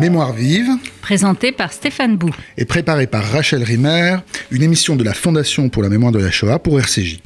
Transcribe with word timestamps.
Mémoire 0.00 0.32
vive, 0.32 0.70
Présenté 1.02 1.52
par 1.52 1.72
Stéphane 1.72 2.16
Bou. 2.16 2.30
et 2.56 2.64
préparée 2.64 3.06
par 3.06 3.24
Rachel 3.24 3.62
Rimmer, 3.62 4.16
une 4.50 4.62
émission 4.62 4.96
de 4.96 5.04
la 5.04 5.12
Fondation 5.12 5.68
pour 5.68 5.82
la 5.82 5.88
mémoire 5.88 6.12
de 6.12 6.18
la 6.18 6.30
Shoah 6.30 6.58
pour 6.58 6.78
RCJ. 6.80 7.20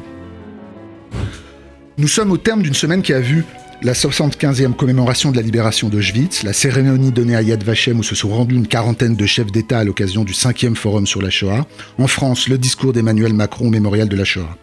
Nous 1.99 2.09
sommes 2.09 2.33
au 2.33 2.37
terme 2.37 2.63
d'une 2.63 2.75
semaine 2.75 3.03
qui 3.03 3.13
a 3.13 3.21
vu 3.21 3.45
la 3.83 3.93
75e 3.93 4.75
commémoration 4.75 5.31
de 5.31 5.37
la 5.37 5.43
libération 5.43 5.89
d'Auschwitz, 5.89 6.43
la 6.43 6.53
cérémonie 6.53 7.13
donnée 7.13 7.37
à 7.37 7.43
Yad 7.43 7.63
Vashem 7.63 7.99
où 8.01 8.03
se 8.03 8.15
sont 8.15 8.29
rendus 8.31 8.57
une 8.57 8.67
quarantaine 8.67 9.15
de 9.17 9.27
chefs 9.27 9.53
d'État 9.53 9.79
à 9.79 9.85
l'occasion 9.85 10.25
du 10.25 10.33
5e 10.33 10.75
forum 10.75 11.07
sur 11.07 11.23
la 11.23 11.31
Shoah, 11.31 11.67
en 11.99 12.07
France, 12.07 12.49
le 12.49 12.59
discours 12.59 12.93
d'Emmanuel 12.93 13.33
Macron 13.33 13.69
au 13.69 13.71
mémorial 13.71 14.09
de 14.09 14.17
la 14.17 14.25
Shoah. 14.25 14.57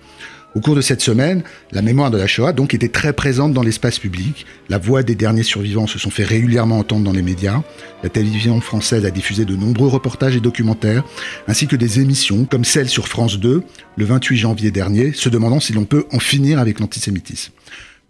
Au 0.55 0.59
cours 0.59 0.75
de 0.75 0.81
cette 0.81 1.01
semaine, 1.01 1.41
la 1.71 1.81
mémoire 1.81 2.11
de 2.11 2.17
la 2.17 2.27
Shoah 2.27 2.53
donc 2.53 2.75
était 2.75 2.87
très 2.87 3.11
présente 3.11 3.53
dans 3.53 3.63
l'espace 3.63 3.97
public. 3.97 4.45
La 4.69 4.77
voix 4.77 5.01
des 5.01 5.15
derniers 5.15 5.41
survivants 5.41 5.87
se 5.87 5.97
sont 5.97 6.11
fait 6.11 6.23
régulièrement 6.23 6.77
entendre 6.77 7.03
dans 7.03 7.11
les 7.11 7.23
médias. 7.23 7.63
La 8.03 8.09
télévision 8.09 8.61
française 8.61 9.03
a 9.03 9.09
diffusé 9.09 9.45
de 9.45 9.55
nombreux 9.55 9.87
reportages 9.87 10.35
et 10.35 10.39
documentaires, 10.39 11.03
ainsi 11.47 11.65
que 11.65 11.75
des 11.75 12.01
émissions 12.01 12.45
comme 12.45 12.65
celle 12.65 12.87
sur 12.87 13.07
France 13.07 13.39
2 13.39 13.63
le 13.97 14.05
28 14.05 14.37
janvier 14.37 14.69
dernier, 14.69 15.11
se 15.13 15.27
demandant 15.27 15.59
si 15.59 15.73
l'on 15.73 15.85
peut 15.85 16.05
en 16.11 16.19
finir 16.19 16.59
avec 16.59 16.79
l'antisémitisme. 16.79 17.51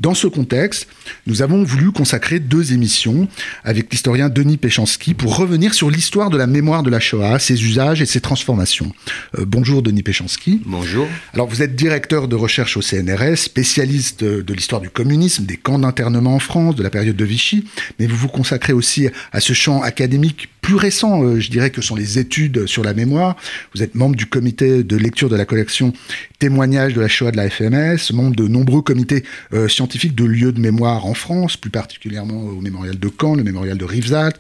Dans 0.04 0.14
ce 0.14 0.28
contexte, 0.28 0.90
nous 1.28 1.44
avons 1.44 1.64
voulu 1.64 1.94
consacrer 1.94 2.42
deux 2.42 2.74
émissions 2.74 3.30
avec 3.64 3.90
l'historien 3.90 4.28
Denis 4.28 4.58
Péchanski 4.58 5.14
pour 5.14 5.38
revenir 5.38 5.74
sur 5.74 5.90
l'histoire 5.90 6.30
de 6.30 6.36
la 6.36 6.46
mémoire 6.46 6.84
de 6.84 6.90
la 6.90 7.00
Shoah, 7.00 7.40
ses 7.40 7.64
usages 7.64 8.02
et 8.02 8.06
ses 8.06 8.20
transformations. 8.20 8.92
Euh, 9.40 9.46
bonjour 9.48 9.82
Denis 9.82 10.04
Péchanski. 10.04 10.62
Bonjour. 10.66 11.08
Alors 11.34 11.48
vous 11.48 11.62
êtes 11.62 11.78
directeur 11.78 12.28
de 12.28 12.36
recherche 12.36 12.76
au 12.76 12.82
CNRS, 12.82 13.38
spécialiste 13.38 14.26
de 14.26 14.54
l'histoire 14.54 14.82
du 14.82 14.90
communisme, 14.90 15.46
des 15.46 15.56
camps 15.56 15.80
d'internement 15.80 16.36
en 16.36 16.40
France, 16.40 16.76
de 16.76 16.84
la 16.84 16.90
période 16.90 17.16
de 17.16 17.26
Vichy, 17.26 17.64
mais 17.98 18.06
vous 18.06 18.18
vous 18.18 18.28
consacrez 18.28 18.74
aussi 18.74 19.08
à 19.32 19.40
ce 19.40 19.54
champ 19.54 19.84
académique 19.84 20.50
plus 20.64 20.76
récent, 20.76 21.22
euh, 21.24 21.40
je 21.42 21.52
dirais 21.52 21.70
que 21.70 21.82
sont 21.82 21.96
les 21.96 22.18
études 22.18 22.66
sur 22.68 22.84
la 22.84 22.94
mémoire. 22.94 23.36
Vous 23.76 23.84
êtes 23.84 23.96
membre 23.96 24.16
du 24.16 24.26
comité 24.26 24.84
de 24.84 24.96
lecture 24.96 25.30
de 25.30 25.36
la 25.36 25.46
collection 25.46 25.92
Témoignages 26.40 26.94
de 26.94 27.02
la 27.02 27.08
Shoah 27.08 27.32
de 27.32 27.38
la 27.38 27.50
FMS, 27.50 28.14
membre 28.14 28.36
de 28.36 28.48
nombreux 28.48 28.82
comités 28.82 29.24
euh, 29.54 29.68
scientifiques 29.68 30.16
de 30.16 30.24
lieux 30.24 30.54
de 30.54 30.60
mémoire 30.60 31.06
en 31.06 31.14
France, 31.14 31.58
plus 31.58 31.70
particulièrement 31.70 32.44
au 32.44 32.62
mémorial 32.62 32.98
de 32.98 33.10
Caen, 33.10 33.36
le 33.36 33.44
mémorial 33.44 33.78
de 33.78 33.86
Rivesaltes, 33.86 34.40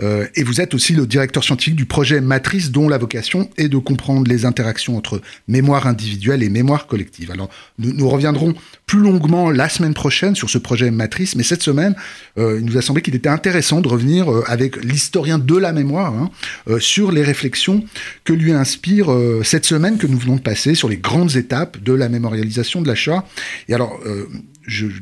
euh, 0.00 0.26
et 0.34 0.42
vous 0.42 0.60
êtes 0.60 0.74
aussi 0.74 0.92
le 0.92 1.06
directeur 1.06 1.44
scientifique 1.44 1.76
du 1.76 1.86
projet 1.86 2.20
Matrice, 2.20 2.72
dont 2.72 2.88
la 2.88 2.98
vocation 2.98 3.48
est 3.56 3.68
de 3.68 3.78
comprendre 3.78 4.28
les 4.28 4.44
interactions 4.44 4.96
entre 4.96 5.22
mémoire 5.46 5.86
individuelle 5.86 6.42
et 6.42 6.50
mémoire 6.50 6.88
collective. 6.88 7.30
Alors, 7.30 7.48
nous, 7.78 8.08
reviendrons 8.08 8.54
plus 8.86 9.00
longuement 9.00 9.50
la 9.50 9.68
semaine 9.68 9.94
prochaine 9.94 10.34
sur 10.34 10.50
ce 10.50 10.58
projet 10.58 10.90
Matrice, 10.90 11.36
mais 11.36 11.44
cette 11.44 11.62
semaine, 11.62 11.94
il 12.36 12.64
nous 12.64 12.76
a 12.76 12.82
semblé 12.82 13.02
qu'il 13.02 13.14
était 13.14 13.28
intéressant 13.28 13.80
de 13.80 13.88
revenir 13.88 14.28
avec 14.46 14.82
l'historien 14.82 15.38
de 15.38 15.59
la 15.60 15.72
mémoire 15.72 16.14
hein, 16.14 16.30
euh, 16.68 16.80
sur 16.80 17.12
les 17.12 17.22
réflexions 17.22 17.84
que 18.24 18.32
lui 18.32 18.52
inspire 18.52 19.12
euh, 19.12 19.42
cette 19.44 19.64
semaine 19.64 19.98
que 19.98 20.06
nous 20.06 20.18
venons 20.18 20.36
de 20.36 20.40
passer 20.40 20.74
sur 20.74 20.88
les 20.88 20.96
grandes 20.96 21.36
étapes 21.36 21.78
de 21.78 21.92
la 21.92 22.08
mémorialisation 22.08 22.82
de 22.82 22.88
la 22.88 22.94
Shoah. 22.94 23.26
Et 23.68 23.74
alors, 23.74 23.98
euh, 24.06 24.28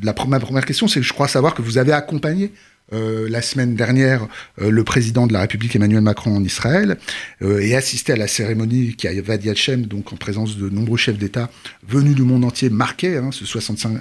ma 0.03 0.13
première 0.13 0.65
question, 0.65 0.87
c'est 0.87 0.99
que 0.99 1.05
je 1.05 1.13
crois 1.13 1.27
savoir 1.27 1.53
que 1.55 1.61
vous 1.61 1.77
avez 1.77 1.93
accompagné 1.93 2.51
la 2.91 3.43
semaine 3.43 3.75
dernière 3.75 4.27
le 4.57 4.83
président 4.83 5.27
de 5.27 5.33
la 5.33 5.41
République 5.41 5.75
Emmanuel 5.75 6.01
Macron 6.01 6.35
en 6.35 6.43
Israël 6.43 6.97
et 7.39 7.75
assisté 7.75 8.13
à 8.13 8.15
la 8.15 8.27
cérémonie 8.27 8.95
qui 8.95 9.07
a 9.07 9.13
Yad 9.13 9.25
Vashem, 9.25 9.85
donc 9.85 10.11
en 10.11 10.15
présence 10.15 10.57
de 10.57 10.69
nombreux 10.69 10.97
chefs 10.97 11.19
d'État 11.19 11.51
venus 11.87 12.15
du 12.15 12.23
monde 12.23 12.43
entier, 12.43 12.71
marquait 12.71 13.17
hein, 13.17 13.29
ce 13.31 13.45
65 13.45 13.99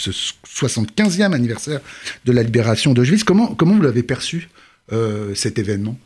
ce 0.00 0.10
75e 0.10 1.32
anniversaire 1.32 1.80
de 2.24 2.32
la 2.32 2.42
libération 2.42 2.94
d'Auschwitz. 2.94 3.24
Comment, 3.24 3.54
comment 3.54 3.74
vous 3.74 3.82
l'avez 3.82 4.02
perçu, 4.02 4.48
euh, 4.92 5.34
cet 5.34 5.58
événement 5.58 5.98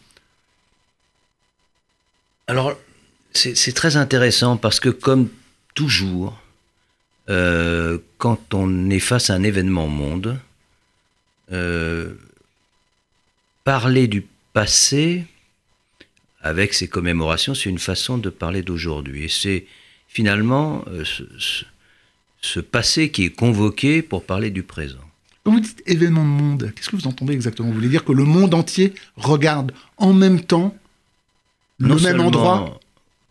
Alors, 2.47 2.79
c'est 3.33 3.75
très 3.75 3.97
intéressant 3.97 4.57
parce 4.57 4.79
que, 4.79 4.91
comme 4.91 5.29
toujours, 5.75 6.39
euh, 7.31 7.99
quand 8.19 8.55
on 8.55 8.91
est 8.91 9.01
face 9.01 9.31
à 9.31 9.35
un 9.35 9.43
événement 9.43 9.89
monde, 9.89 10.39
euh, 11.51 12.15
parler 13.65 14.07
du 14.07 14.27
passé 14.53 15.25
avec 16.43 16.75
ces 16.75 16.87
commémorations, 16.87 17.55
c'est 17.55 17.71
une 17.71 17.79
façon 17.79 18.19
de 18.19 18.29
parler 18.29 18.63
d'aujourd'hui. 18.63 19.25
Et 19.25 19.29
c'est 19.29 19.67
finalement 20.09 20.85
ce 22.43 22.61
passé 22.61 23.11
qui 23.11 23.25
est 23.25 23.35
convoqué 23.35 24.03
pour 24.03 24.25
parler 24.25 24.51
du 24.51 24.63
présent. 24.63 25.11
Quand 25.45 25.53
vous 25.53 25.61
dites 25.61 25.83
événement 25.87 26.23
de 26.25 26.29
monde, 26.29 26.73
qu'est-ce 26.75 26.89
que 26.89 26.97
vous 26.97 27.07
entendez 27.07 27.35
exactement? 27.35 27.69
Vous 27.69 27.75
voulez 27.75 27.89
dire 27.89 28.05
que 28.05 28.13
le 28.13 28.25
monde 28.25 28.55
entier 28.55 28.95
regarde 29.17 29.73
en 29.99 30.13
même 30.15 30.41
temps 30.41 30.75
le 31.79 31.89
Non 31.89 31.95
même 31.97 32.03
seulement- 32.05 32.27
endroit? 32.27 32.81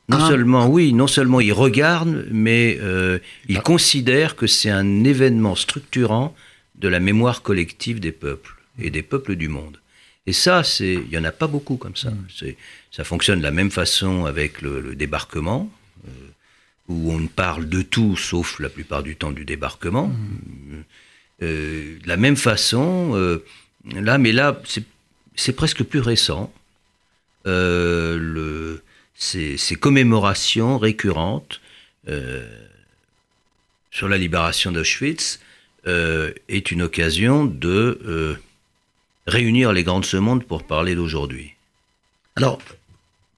Non 0.10 0.18
un- 0.18 0.28
seulement, 0.28 0.68
oui, 0.68 0.94
non 0.94 1.08
seulement 1.08 1.40
il 1.40 1.54
regarde, 1.54 2.28
mais 2.30 2.78
euh, 2.82 3.20
il 3.48 3.58
Ah. 3.58 3.62
considère 3.62 4.36
que 4.36 4.48
c'est 4.48 4.70
un 4.70 5.04
événement 5.06 5.56
structurant 5.56 6.36
de 6.76 6.88
la 6.90 7.00
mémoire 7.00 7.42
collective 7.42 8.00
des 8.02 8.12
peuples 8.12 8.54
et 8.78 8.90
des 8.90 9.02
peuples 9.02 9.36
du 9.36 9.48
monde. 9.48 9.80
Et 10.28 10.34
ça, 10.34 10.64
c'est, 10.64 10.94
il 10.94 11.10
y 11.10 11.18
en 11.18 11.24
a 11.24 11.32
pas 11.32 11.48
beaucoup 11.48 11.78
comme 11.78 11.96
ça. 11.96 12.12
Mm. 12.12 12.26
C'est, 12.38 12.58
ça 12.92 13.04
fonctionne 13.06 13.40
de 13.40 13.44
la 13.44 13.52
même 13.52 13.72
façon 13.72 14.26
avec 14.26 14.62
le, 14.62 14.82
le 14.82 14.96
débarquement, 14.96 15.72
euh, 16.08 16.12
où 16.90 17.12
on 17.14 17.26
parle 17.28 17.68
de 17.70 17.82
tout 17.82 18.16
sauf 18.18 18.60
la 18.60 18.70
plupart 18.70 19.04
du 19.04 19.16
temps 19.16 19.32
du 19.32 19.46
débarquement. 19.46 20.08
Mm. 20.10 20.84
Euh, 21.44 22.00
de 22.02 22.08
la 22.08 22.18
même 22.18 22.38
façon, 22.38 23.12
euh, 23.16 23.44
là, 23.94 24.18
mais 24.18 24.32
là, 24.32 24.62
c'est, 25.36 25.54
presque 25.54 25.84
plus 25.84 26.00
récent. 26.00 26.54
Euh, 27.46 28.78
ces, 29.16 29.58
ces 29.58 29.76
commémorations 29.76 30.78
récurrentes 30.78 31.60
sur 33.92 34.10
la 34.10 34.18
libération 34.18 34.72
d'Auschwitz 34.72 35.40
est 35.86 36.72
une 36.72 36.82
occasion 36.82 37.46
de 37.46 38.38
réunir 39.28 39.72
les 39.72 39.84
grands 39.84 40.02
de 40.02 40.06
ce 40.06 40.18
monde 40.18 40.44
pour 40.44 40.64
parler 40.64 40.96
d'aujourd'hui. 40.96 41.54
Alors, 42.36 42.60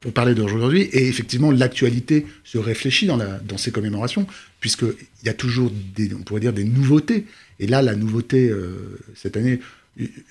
pour 0.06 0.14
parler 0.14 0.36
d'aujourd'hui, 0.36 0.84
et 0.94 1.08
effectivement, 1.08 1.50
l'actualité 1.50 2.28
se 2.44 2.60
réfléchit 2.60 3.08
dans, 3.08 3.58
ces 3.58 3.72
commémorations, 3.72 4.28
puisqu'il 4.60 4.94
y 5.24 5.30
a 5.30 5.34
toujours, 5.34 5.72
des, 5.96 6.14
on 6.14 6.22
pourrait 6.22 6.42
dire, 6.42 6.54
des 6.54 6.64
nouveautés. 6.64 7.26
Et 7.60 7.66
là, 7.66 7.82
la 7.82 7.96
nouveauté, 7.96 8.48
euh, 8.48 9.00
cette 9.16 9.36
année, 9.36 9.62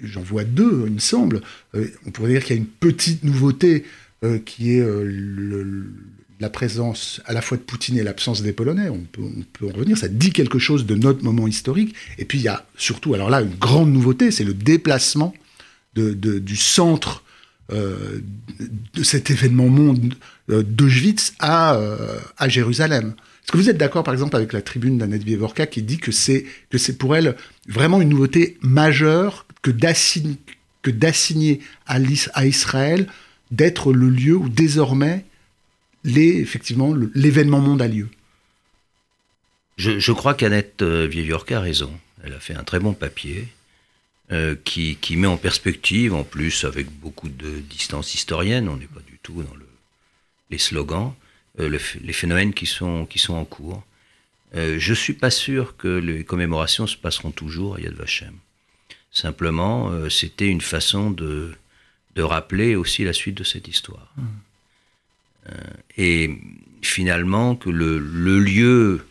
j'en 0.00 0.22
vois 0.22 0.44
deux, 0.44 0.84
il 0.86 0.92
me 0.92 1.00
semble. 1.00 1.40
Euh, 1.74 1.88
on 2.06 2.12
pourrait 2.12 2.28
dire 2.28 2.44
qu'il 2.44 2.54
y 2.54 2.58
a 2.60 2.62
une 2.62 2.68
petite 2.68 3.24
nouveauté 3.24 3.82
euh, 4.22 4.38
qui 4.38 4.74
est 4.74 4.86
la 6.38 6.50
présence 6.50 7.20
à 7.24 7.32
la 7.32 7.42
fois 7.42 7.56
de 7.56 7.62
Poutine 7.62 7.98
et 7.98 8.04
l'absence 8.04 8.42
des 8.42 8.52
Polonais. 8.52 8.90
On 8.90 9.00
peut, 9.00 9.22
on 9.22 9.42
peut 9.54 9.66
en 9.66 9.72
revenir, 9.76 9.98
ça 9.98 10.06
dit 10.06 10.30
quelque 10.30 10.60
chose 10.60 10.86
de 10.86 10.94
notre 10.94 11.24
moment 11.24 11.48
historique. 11.48 11.96
Et 12.18 12.24
puis, 12.24 12.38
il 12.38 12.44
y 12.44 12.48
a 12.48 12.64
surtout, 12.76 13.12
alors 13.14 13.28
là, 13.28 13.42
une 13.42 13.56
grande 13.56 13.92
nouveauté, 13.92 14.30
c'est 14.30 14.44
le 14.44 14.54
déplacement 14.54 15.34
de- 15.96 16.12
du 16.12 16.56
centre 16.56 17.24
euh, 17.72 18.20
de 18.92 19.02
cet 19.02 19.30
événement 19.30 19.68
monde 19.68 20.12
euh, 20.50 20.62
d'Auschwitz 20.62 21.32
à, 21.38 21.76
euh, 21.76 22.18
à 22.36 22.46
Jérusalem. 22.46 23.14
Est-ce 23.42 23.52
que 23.52 23.56
vous 23.56 23.70
êtes 23.70 23.78
d'accord, 23.78 24.04
par 24.04 24.12
exemple, 24.12 24.36
avec 24.36 24.52
la 24.52 24.60
tribune 24.60 24.98
d'Annette 24.98 25.22
Vievorka 25.22 25.66
qui 25.66 25.80
dit 25.80 25.96
que 25.96 26.12
c'est 26.12 26.44
que 26.68 26.76
c'est 26.76 26.98
pour 26.98 27.16
elle 27.16 27.36
vraiment 27.66 28.02
une 28.02 28.10
nouveauté 28.10 28.58
majeure 28.60 29.46
que 29.62 29.70
d'assigner 29.70 31.60
à, 31.86 31.98
Israël 32.44 33.06
d'être 33.50 33.94
le 33.94 34.10
lieu 34.10 34.36
où 34.36 34.50
désormais 34.50 35.24
les, 36.04 36.36
effectivement 36.36 36.94
l'événement 37.14 37.60
monde 37.60 37.80
a 37.80 37.88
lieu? 37.88 38.08
Je, 39.78 39.98
je 39.98 40.12
crois 40.12 40.34
qu'Annette 40.34 40.82
Vieillorca 40.82 41.56
a 41.56 41.60
raison. 41.60 41.90
Elle 42.22 42.34
a 42.34 42.40
fait 42.40 42.54
un 42.54 42.62
très 42.62 42.78
bon 42.78 42.92
papier 42.92 43.48
euh, 44.32 44.56
qui, 44.64 44.96
qui 44.96 45.16
met 45.16 45.26
en 45.26 45.36
perspective, 45.36 46.14
en 46.14 46.24
plus 46.24 46.64
avec 46.64 46.90
beaucoup 46.90 47.28
de 47.28 47.60
distance 47.60 48.14
historienne, 48.14 48.68
on 48.68 48.76
n'est 48.76 48.86
pas 48.86 49.02
du 49.06 49.18
tout 49.22 49.42
dans 49.42 49.54
le, 49.54 49.68
les 50.50 50.58
slogans, 50.58 51.14
euh, 51.60 51.68
le 51.68 51.78
les 52.02 52.12
phénomènes 52.12 52.54
qui 52.54 52.66
sont, 52.66 53.06
qui 53.06 53.18
sont 53.18 53.34
en 53.34 53.44
cours. 53.44 53.82
Euh, 54.54 54.76
je 54.78 54.94
suis 54.94 55.12
pas 55.12 55.30
sûr 55.30 55.76
que 55.76 55.88
les 55.88 56.24
commémorations 56.24 56.86
se 56.86 56.96
passeront 56.96 57.32
toujours 57.32 57.76
à 57.76 57.80
Yad 57.80 57.94
Vashem. 57.94 58.34
Simplement, 59.12 59.92
c'était 60.10 60.48
une 60.48 60.60
façon 60.60 61.12
de, 61.12 61.52
de 62.16 62.22
rappeler 62.22 62.74
aussi 62.74 63.04
la 63.04 63.12
suite 63.12 63.36
de 63.36 63.44
cette 63.44 63.68
histoire. 63.68 64.12
Euh, 65.48 65.52
et 65.96 66.36
finalement, 66.82 67.56
que 67.56 67.70
le, 67.70 67.98
le 67.98 68.40
lieu 68.40 69.06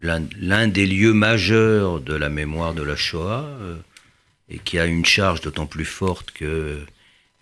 l'un 0.00 0.66
des 0.66 0.86
lieux 0.86 1.12
majeurs 1.12 2.00
de 2.00 2.14
la 2.14 2.28
mémoire 2.28 2.74
de 2.74 2.82
la 2.82 2.96
Shoah, 2.96 3.46
et 4.52 4.58
qui 4.58 4.78
a 4.78 4.84
une 4.84 5.04
charge 5.04 5.40
d'autant 5.40 5.66
plus 5.66 5.86
forte 5.86 6.30
que 6.30 6.84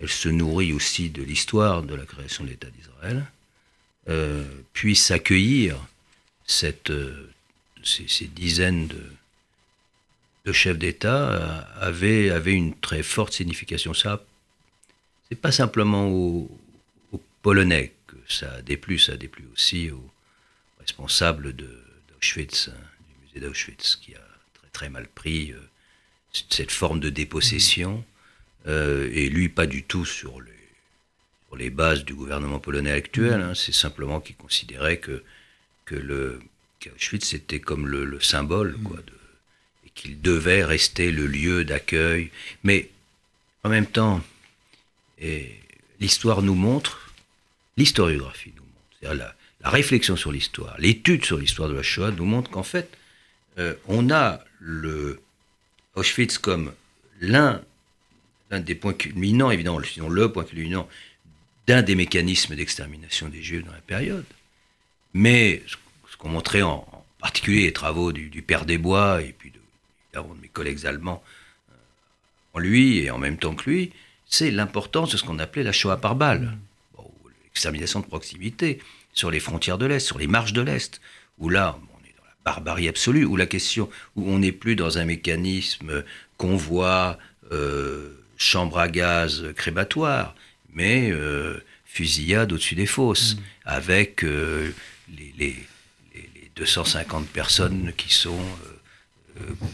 elle 0.00 0.08
se 0.08 0.28
nourrit 0.30 0.72
aussi 0.72 1.10
de 1.10 1.22
l'histoire 1.22 1.82
de 1.82 1.94
la 1.94 2.06
création 2.06 2.44
de 2.44 2.48
l'État 2.48 2.68
d'Israël, 2.70 3.26
euh, 4.08 4.44
puisse 4.72 5.10
accueillir 5.10 5.76
euh, 6.62 7.26
ces, 7.82 8.26
dizaines 8.28 8.88
de, 10.44 10.52
chefs 10.52 10.78
d'État 10.78 11.30
euh, 11.30 11.62
avait, 11.80 12.30
avait 12.30 12.54
une 12.54 12.74
très 12.74 13.02
forte 13.02 13.34
signification. 13.34 13.92
Ça, 13.92 14.24
c'est 15.28 15.38
pas 15.38 15.52
simplement 15.52 16.08
aux, 16.08 16.50
Polonais 17.42 17.94
que 18.06 18.16
ça 18.28 18.52
a 18.52 18.60
déplu, 18.60 18.98
ça 18.98 19.12
a 19.12 19.16
déplu 19.16 19.48
aussi 19.54 19.90
aux 19.90 20.10
responsables 20.78 21.54
d'Auschwitz, 21.54 22.68
hein, 22.68 22.76
du 23.08 23.24
musée 23.24 23.46
d'Auschwitz, 23.46 23.96
qui 23.96 24.14
a 24.14 24.20
très 24.52 24.68
très 24.72 24.88
mal 24.90 25.08
pris 25.08 25.54
cette 26.32 26.70
forme 26.70 27.00
de 27.00 27.10
dépossession, 27.10 28.04
euh, 28.66 29.10
et 29.12 29.28
lui 29.28 29.48
pas 29.48 29.66
du 29.66 29.82
tout 29.82 30.04
sur 30.04 30.40
les, 30.40 30.52
sur 31.48 31.56
les 31.56 31.70
bases 31.70 32.04
du 32.04 32.14
gouvernement 32.14 32.58
polonais 32.58 32.92
actuel, 32.92 33.40
hein. 33.40 33.54
c'est 33.54 33.72
simplement 33.72 34.20
qu'il 34.20 34.36
considérait 34.36 34.98
que, 34.98 35.22
que 35.84 35.94
le 35.94 36.40
qu'Auschwitz 36.80 37.26
c'était 37.26 37.60
comme 37.60 37.86
le, 37.86 38.20
symbole, 38.20 38.76
quoi, 38.82 38.96
de, 38.96 39.12
et 39.86 39.90
qu'il 39.94 40.20
devait 40.20 40.64
rester 40.64 41.12
le 41.12 41.26
lieu 41.26 41.64
d'accueil. 41.64 42.30
Mais 42.64 42.88
en 43.64 43.68
même 43.68 43.86
temps, 43.86 44.22
l'histoire 46.00 46.42
nous 46.42 46.54
montre, 46.54 47.12
l'historiographie 47.76 48.52
nous 48.56 48.62
montre, 48.62 48.98
c'est-à-dire 48.98 49.34
la, 49.62 49.70
réflexion 49.70 50.16
sur 50.16 50.32
l'histoire, 50.32 50.74
l'étude 50.78 51.24
sur 51.24 51.36
l'histoire 51.36 51.68
de 51.68 51.74
la 51.74 51.82
Shoah 51.82 52.12
nous 52.12 52.24
montre 52.24 52.50
qu'en 52.50 52.62
fait, 52.62 52.96
euh, 53.58 53.74
on 53.88 54.10
a 54.10 54.40
le 54.58 55.20
Auschwitz 56.00 56.38
comme 56.38 56.72
l'un 57.20 57.60
des 58.50 58.74
points 58.74 58.94
culminants, 58.94 59.50
évidemment, 59.50 59.80
sinon 59.82 60.08
le 60.08 60.32
point 60.32 60.44
culminant 60.44 60.88
d'un 61.66 61.82
des 61.82 61.94
mécanismes 61.94 62.56
d'extermination 62.56 63.28
des 63.28 63.42
Juifs 63.42 63.64
dans 63.64 63.72
la 63.72 63.80
période. 63.80 64.24
Mais 65.14 65.62
ce 65.68 66.16
qu'ont 66.16 66.30
montré 66.30 66.62
en, 66.62 66.86
particulier 67.20 67.64
les 67.64 67.72
travaux 67.72 68.12
du, 68.12 68.42
Père 68.42 68.64
des 68.64 68.78
Bois 68.78 69.20
et 69.22 69.34
puis 69.36 69.50
de, 69.50 70.18
de 70.18 70.40
mes 70.40 70.48
collègues 70.48 70.86
allemands 70.86 71.22
euh, 71.70 71.74
en 72.54 72.58
lui 72.58 72.98
et 72.98 73.10
en 73.10 73.18
même 73.18 73.36
temps 73.36 73.54
que 73.54 73.68
lui, 73.68 73.92
c'est 74.26 74.50
l'importance 74.50 75.12
de 75.12 75.16
ce 75.18 75.24
qu'on 75.24 75.38
appelait 75.38 75.62
la 75.62 75.72
Shoah 75.72 75.98
par 75.98 76.16
balle, 76.16 76.56
l'extermination 77.44 78.00
de 78.00 78.06
proximité 78.06 78.80
sur 79.12 79.30
les 79.30 79.40
frontières 79.40 79.76
de 79.76 79.86
l'Est, 79.86 80.00
sur 80.00 80.18
les 80.18 80.28
marches 80.28 80.54
de 80.54 80.62
l'Est, 80.62 81.00
où 81.38 81.50
là, 81.50 81.78
on 81.92 81.98
est 82.06 82.14
dans 82.16 82.24
la 82.24 82.34
barbarie 82.56 82.88
absolue, 82.88 83.24
où 83.24 83.36
la 83.36 83.46
question, 83.46 83.88
où 84.16 84.28
on 84.30 84.38
n'est 84.38 84.52
plus 84.52 84.76
dans 84.76 84.98
un 84.98 85.04
mécanisme 85.04 86.04
convoi, 86.36 87.18
euh, 87.52 88.10
chambre 88.36 88.78
à 88.78 88.88
gaz 88.88 89.44
crématoire, 89.56 90.34
mais 90.72 91.10
euh, 91.10 91.62
fusillade 91.84 92.52
au-dessus 92.52 92.74
des 92.74 92.86
fosses, 92.86 93.36
mm. 93.36 93.40
avec 93.66 94.24
euh, 94.24 94.72
les, 95.38 95.56
250 96.56 97.26
personnes 97.28 97.92
qui 97.96 98.12
sont 98.12 98.36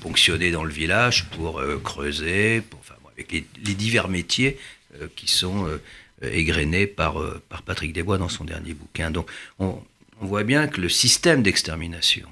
ponctionnées 0.00 0.52
dans 0.52 0.62
le 0.62 0.72
village 0.72 1.24
pour 1.30 1.60
creuser, 1.82 2.60
pour, 2.60 2.80
avec 3.16 3.32
les, 3.32 3.74
divers 3.74 4.08
métiers 4.08 4.58
euh, 5.00 5.08
qui 5.16 5.28
sont 5.28 5.66
euh, 5.66 5.80
égrenés 6.22 6.86
par, 6.86 7.20
euh, 7.20 7.42
par 7.48 7.62
Patrick 7.62 7.92
Desbois 7.92 8.18
dans 8.18 8.28
son 8.28 8.44
dernier 8.44 8.74
bouquin. 8.74 9.10
Donc 9.10 9.30
on, 9.58 9.82
voit 10.20 10.44
bien 10.44 10.66
que 10.66 10.80
le 10.80 10.88
système 10.88 11.42
d'extermination 11.42 12.26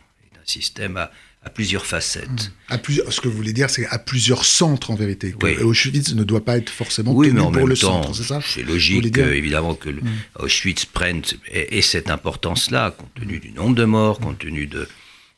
système 0.48 0.96
à, 0.96 1.10
à 1.42 1.50
plusieurs 1.50 1.86
facettes. 1.86 2.28
Mmh. 2.28 2.72
À 2.72 2.78
plusieurs, 2.78 3.12
ce 3.12 3.20
que 3.20 3.28
vous 3.28 3.36
voulez 3.36 3.52
dire, 3.52 3.70
c'est 3.70 3.86
à 3.86 3.98
plusieurs 3.98 4.44
centres 4.44 4.90
en 4.90 4.94
vérité. 4.94 5.34
Oui. 5.42 5.56
Auschwitz 5.58 6.14
ne 6.14 6.24
doit 6.24 6.44
pas 6.44 6.56
être 6.56 6.70
forcément 6.70 7.12
oui, 7.12 7.28
tenu 7.28 7.38
mais 7.38 7.44
en 7.44 7.50
pour 7.50 7.60
même 7.60 7.68
le 7.68 7.76
temps, 7.76 8.02
centre, 8.02 8.16
c'est 8.16 8.24
ça 8.24 8.40
C'est 8.44 8.62
logique, 8.62 9.16
évidemment, 9.18 9.74
que 9.74 9.90
mmh. 9.90 10.02
Auschwitz 10.40 10.84
prenne 10.86 11.22
et, 11.52 11.82
cette 11.82 12.10
importance-là, 12.10 12.92
compte 12.92 13.14
tenu 13.14 13.38
du 13.38 13.52
nombre 13.52 13.74
de 13.74 13.84
morts, 13.84 14.18
compte 14.20 14.38
tenu 14.38 14.66
de, 14.66 14.88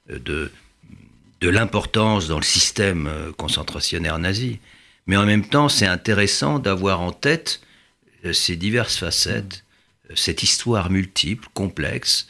de, 0.09 0.51
de 1.41 1.49
l'importance 1.49 2.29
dans 2.29 2.39
le 2.39 2.45
système 2.45 3.11
concentrationnaire 3.37 4.19
nazi. 4.19 4.59
Mais 5.07 5.17
en 5.17 5.27
même 5.27 5.47
temps, 5.47 5.69
c'est 5.69 5.87
intéressant 5.87 6.59
d'avoir 6.59 7.01
en 7.01 7.13
tête 7.13 7.61
euh, 8.25 8.33
ces 8.33 8.57
diverses 8.57 8.97
facettes, 8.97 9.65
euh, 10.11 10.15
cette 10.17 10.43
histoire 10.43 10.91
multiple, 10.91 11.49
complexe, 11.55 12.27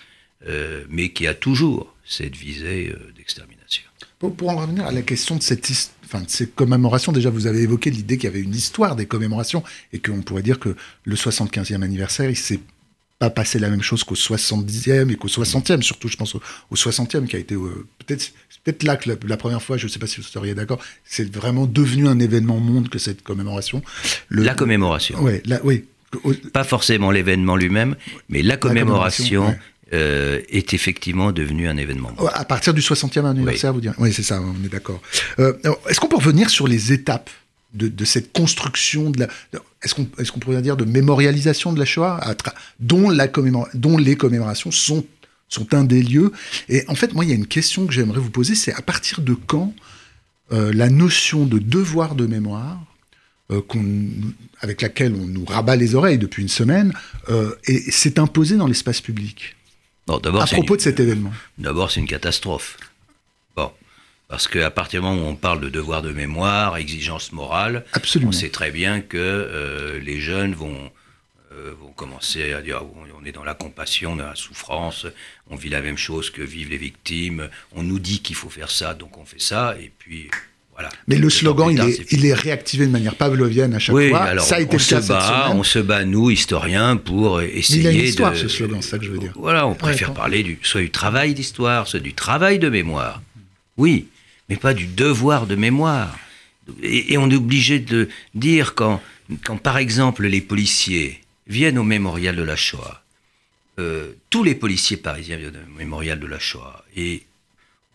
euh, 0.46 0.84
mais 0.88 1.11
qui 1.11 1.26
a 1.26 1.34
toujours 1.34 1.93
cette 2.06 2.36
visée 2.36 2.94
d'extermination. 3.16 3.82
Pour, 4.18 4.48
en 4.48 4.56
revenir 4.56 4.86
à 4.86 4.92
la 4.92 5.02
question 5.02 5.36
de 5.36 5.42
cette 5.42 5.70
Enfin, 6.06 6.20
de 6.20 6.30
ces 6.30 6.46
commémorations, 6.46 7.10
déjà 7.10 7.30
vous 7.30 7.48
avez 7.48 7.62
évoqué 7.62 7.90
l'idée 7.90 8.16
qu'il 8.16 8.30
y 8.30 8.32
avait 8.32 8.40
une 8.40 8.54
histoire 8.54 8.94
des 8.94 9.06
commémorations 9.06 9.64
et 9.92 9.98
qu'on 9.98 10.22
pourrait 10.22 10.42
dire 10.42 10.60
que 10.60 10.76
le 11.04 11.16
75e 11.16 11.82
anniversaire, 11.82 12.30
il 12.30 12.36
s'est 12.36 12.60
pas 13.18 13.28
passé 13.28 13.58
la 13.58 13.70
même 13.70 13.82
chose 13.82 14.04
qu'au 14.04 14.14
70e 14.14 15.10
et 15.10 15.16
qu'au 15.16 15.26
60e, 15.26 15.82
surtout 15.82 16.06
je 16.06 16.16
pense 16.16 16.36
au, 16.36 16.40
60e 16.74 17.26
qui 17.26 17.34
a 17.34 17.40
été 17.40 17.56
euh, 17.56 17.86
peut-être 17.98 18.32
peut-être 18.62 18.84
là 18.84 18.96
que 18.96 19.10
la, 19.26 19.36
première 19.36 19.62
fois, 19.62 19.76
je 19.78 19.86
ne 19.86 19.90
sais 19.90 19.98
pas 19.98 20.06
si 20.06 20.18
vous 20.18 20.22
seriez 20.22 20.54
d'accord, 20.54 20.80
c'est 21.04 21.34
vraiment 21.34 21.66
devenu 21.66 22.06
un 22.06 22.20
événement 22.20 22.60
monde 22.60 22.88
que 22.88 22.98
cette 22.98 23.22
commémoration. 23.22 23.82
la 24.30 24.54
commémoration. 24.54 25.20
Ouais, 25.22 25.42
oui. 25.64 25.84
Pas 26.52 26.64
forcément 26.64 27.10
l'événement 27.10 27.56
lui-même, 27.56 27.96
mais 28.28 28.42
la 28.42 28.56
commémoration, 28.56 29.56
euh, 29.92 30.40
est 30.48 30.74
effectivement 30.74 31.32
devenue 31.32 31.68
un 31.68 31.76
événement. 31.76 32.12
Monde. 32.18 32.30
À 32.34 32.44
partir 32.44 32.74
du 32.74 32.80
60e 32.80 33.24
anniversaire, 33.24 33.72
vous 33.72 33.80
direz. 33.80 33.94
Oui, 33.98 34.12
c'est 34.12 34.22
ça, 34.22 34.40
on 34.40 34.64
est 34.64 34.68
d'accord. 34.68 35.00
Euh, 35.38 35.54
est-ce 35.88 36.00
qu'on 36.00 36.08
peut 36.08 36.16
revenir 36.16 36.50
sur 36.50 36.66
les 36.66 36.92
étapes 36.92 37.30
de, 37.74 38.04
cette 38.04 38.32
construction 38.32 39.10
de 39.10 39.20
la. 39.20 39.28
Est-ce 39.82 39.94
qu'on 39.94 40.08
est 40.18 40.30
qu'on 40.30 40.40
pourrait 40.40 40.62
dire 40.62 40.76
de 40.76 40.84
mémorialisation 40.84 41.72
de 41.72 41.78
la 41.78 41.84
Shoah, 41.84 42.20
dont, 42.80 43.10
la 43.10 43.28
dont 43.74 43.98
les 43.98 44.16
commémorations 44.16 44.70
sont, 44.70 45.04
sont 45.48 45.74
un 45.74 45.84
des 45.84 46.02
lieux? 46.02 46.32
Et 46.68 46.84
en 46.88 46.94
fait, 46.94 47.12
moi, 47.12 47.24
il 47.24 47.30
y 47.30 47.32
a 47.32 47.36
une 47.36 47.46
question 47.46 47.86
que 47.86 47.92
j'aimerais 47.92 48.20
vous 48.20 48.30
poser 48.30 48.54
c'est 48.54 48.72
à 48.72 48.82
partir 48.82 49.20
de 49.20 49.34
quand 49.34 49.74
euh, 50.52 50.72
la 50.72 50.88
notion 50.88 51.44
de 51.44 51.58
devoir 51.58 52.14
de 52.14 52.26
mémoire, 52.26 52.80
euh, 53.50 53.60
avec 54.60 54.80
laquelle 54.80 55.14
on 55.14 55.26
nous 55.26 55.44
rabat 55.44 55.76
les 55.76 55.94
oreilles 55.94 56.18
depuis 56.18 56.42
une 56.42 56.48
semaine, 56.48 56.92
euh, 57.28 57.54
s'est 57.88 58.18
imposée 58.18 58.56
dans 58.56 58.66
l'espace 58.66 59.00
public? 59.00 59.55
Bon, 60.06 60.18
À 60.18 60.46
propos 60.46 60.76
de 60.76 60.82
cet 60.82 61.00
événement. 61.00 61.32
D'abord, 61.58 61.90
c'est 61.90 62.00
une 62.00 62.06
catastrophe. 62.06 62.76
Parce 64.28 64.48
qu'à 64.48 64.70
partir 64.70 65.00
du 65.00 65.06
moment 65.06 65.22
où 65.22 65.26
on 65.26 65.36
parle 65.36 65.60
de 65.60 65.68
devoir 65.68 66.02
de 66.02 66.10
mémoire, 66.10 66.76
exigence 66.76 67.32
morale, 67.32 67.84
on 68.24 68.32
sait 68.32 68.48
très 68.48 68.72
bien 68.72 69.00
que 69.00 69.16
euh, 69.16 70.00
les 70.00 70.18
jeunes 70.18 70.52
vont, 70.52 70.90
euh, 71.52 71.72
vont 71.80 71.92
commencer 71.92 72.52
à 72.52 72.60
dire 72.60 72.82
on 73.20 73.24
est 73.24 73.30
dans 73.30 73.44
la 73.44 73.54
compassion, 73.54 74.16
dans 74.16 74.26
la 74.26 74.34
souffrance, 74.34 75.06
on 75.48 75.54
vit 75.54 75.68
la 75.68 75.80
même 75.80 75.96
chose 75.96 76.30
que 76.30 76.42
vivent 76.42 76.70
les 76.70 76.76
victimes, 76.76 77.48
on 77.72 77.84
nous 77.84 78.00
dit 78.00 78.20
qu'il 78.20 78.34
faut 78.34 78.50
faire 78.50 78.70
ça, 78.70 78.94
donc 78.94 79.16
on 79.16 79.24
fait 79.24 79.40
ça, 79.40 79.76
et 79.78 79.92
puis 79.96 80.28
voilà. 80.76 80.90
Mais 81.08 81.17
le 81.17 81.31
slogan, 81.31 81.70
il, 81.70 81.81
est, 81.81 82.12
il 82.12 82.26
est, 82.26 82.34
réactivé 82.34 82.87
de 82.87 82.90
manière 82.90 83.14
pavlovienne 83.14 83.73
à 83.73 83.78
chaque 83.78 83.97
oui, 83.97 84.11
fois. 84.11 84.25
Alors, 84.25 84.45
ça 84.45 84.56
a 84.56 84.61
été 84.61 84.76
on 84.76 84.78
se 84.78 85.09
bat, 85.09 85.50
on 85.54 85.62
se 85.62 85.78
bat 85.78 86.04
nous 86.04 86.30
historiens 86.30 86.99
pour 86.99 87.40
essayer 87.40 87.80
il 87.80 87.87
a 87.87 87.90
une 87.92 88.00
histoire, 88.00 88.33
de. 88.33 88.37
ce 88.37 88.49
slogan, 88.49 88.83
c'est 88.83 88.90
ça 88.90 88.99
que 88.99 89.04
je 89.06 89.11
veux 89.11 89.18
dire. 89.18 89.33
Voilà, 89.37 89.66
on 89.66 89.75
préfère 89.75 90.12
parler 90.12 90.42
du 90.42 90.59
soit 90.62 90.83
du 90.83 90.90
travail 90.90 91.33
d'histoire, 91.33 91.88
soit 91.88 92.00
du 92.00 92.12
travail 92.12 92.59
de 92.59 92.68
mémoire. 92.68 93.23
Oui, 93.78 94.09
mais 94.50 94.56
pas 94.56 94.75
du 94.75 94.87
devoir 94.87 95.47
de 95.47 95.54
mémoire. 95.54 96.14
Et, 96.83 97.16
on 97.16 97.30
est 97.30 97.37
obligé 97.37 97.78
de 97.78 98.09
dire 98.35 98.75
quand, 98.75 99.00
quand, 99.45 99.56
par 99.56 99.78
exemple, 99.78 100.26
les 100.26 100.42
policiers 100.42 101.23
viennent 101.47 101.78
au 101.78 101.85
mémorial 101.85 102.37
de 102.37 102.42
la 102.42 102.56
Shoah, 102.56 103.02
euh, 103.78 104.12
tous 104.28 104.42
les 104.42 104.54
policiers 104.54 104.99
parisiens 104.99 105.37
viennent 105.37 105.56
au 105.75 105.78
mémorial 105.78 106.21
de 106.21 106.26
la 106.26 106.38
Shoah, 106.38 106.85
et 106.97 107.23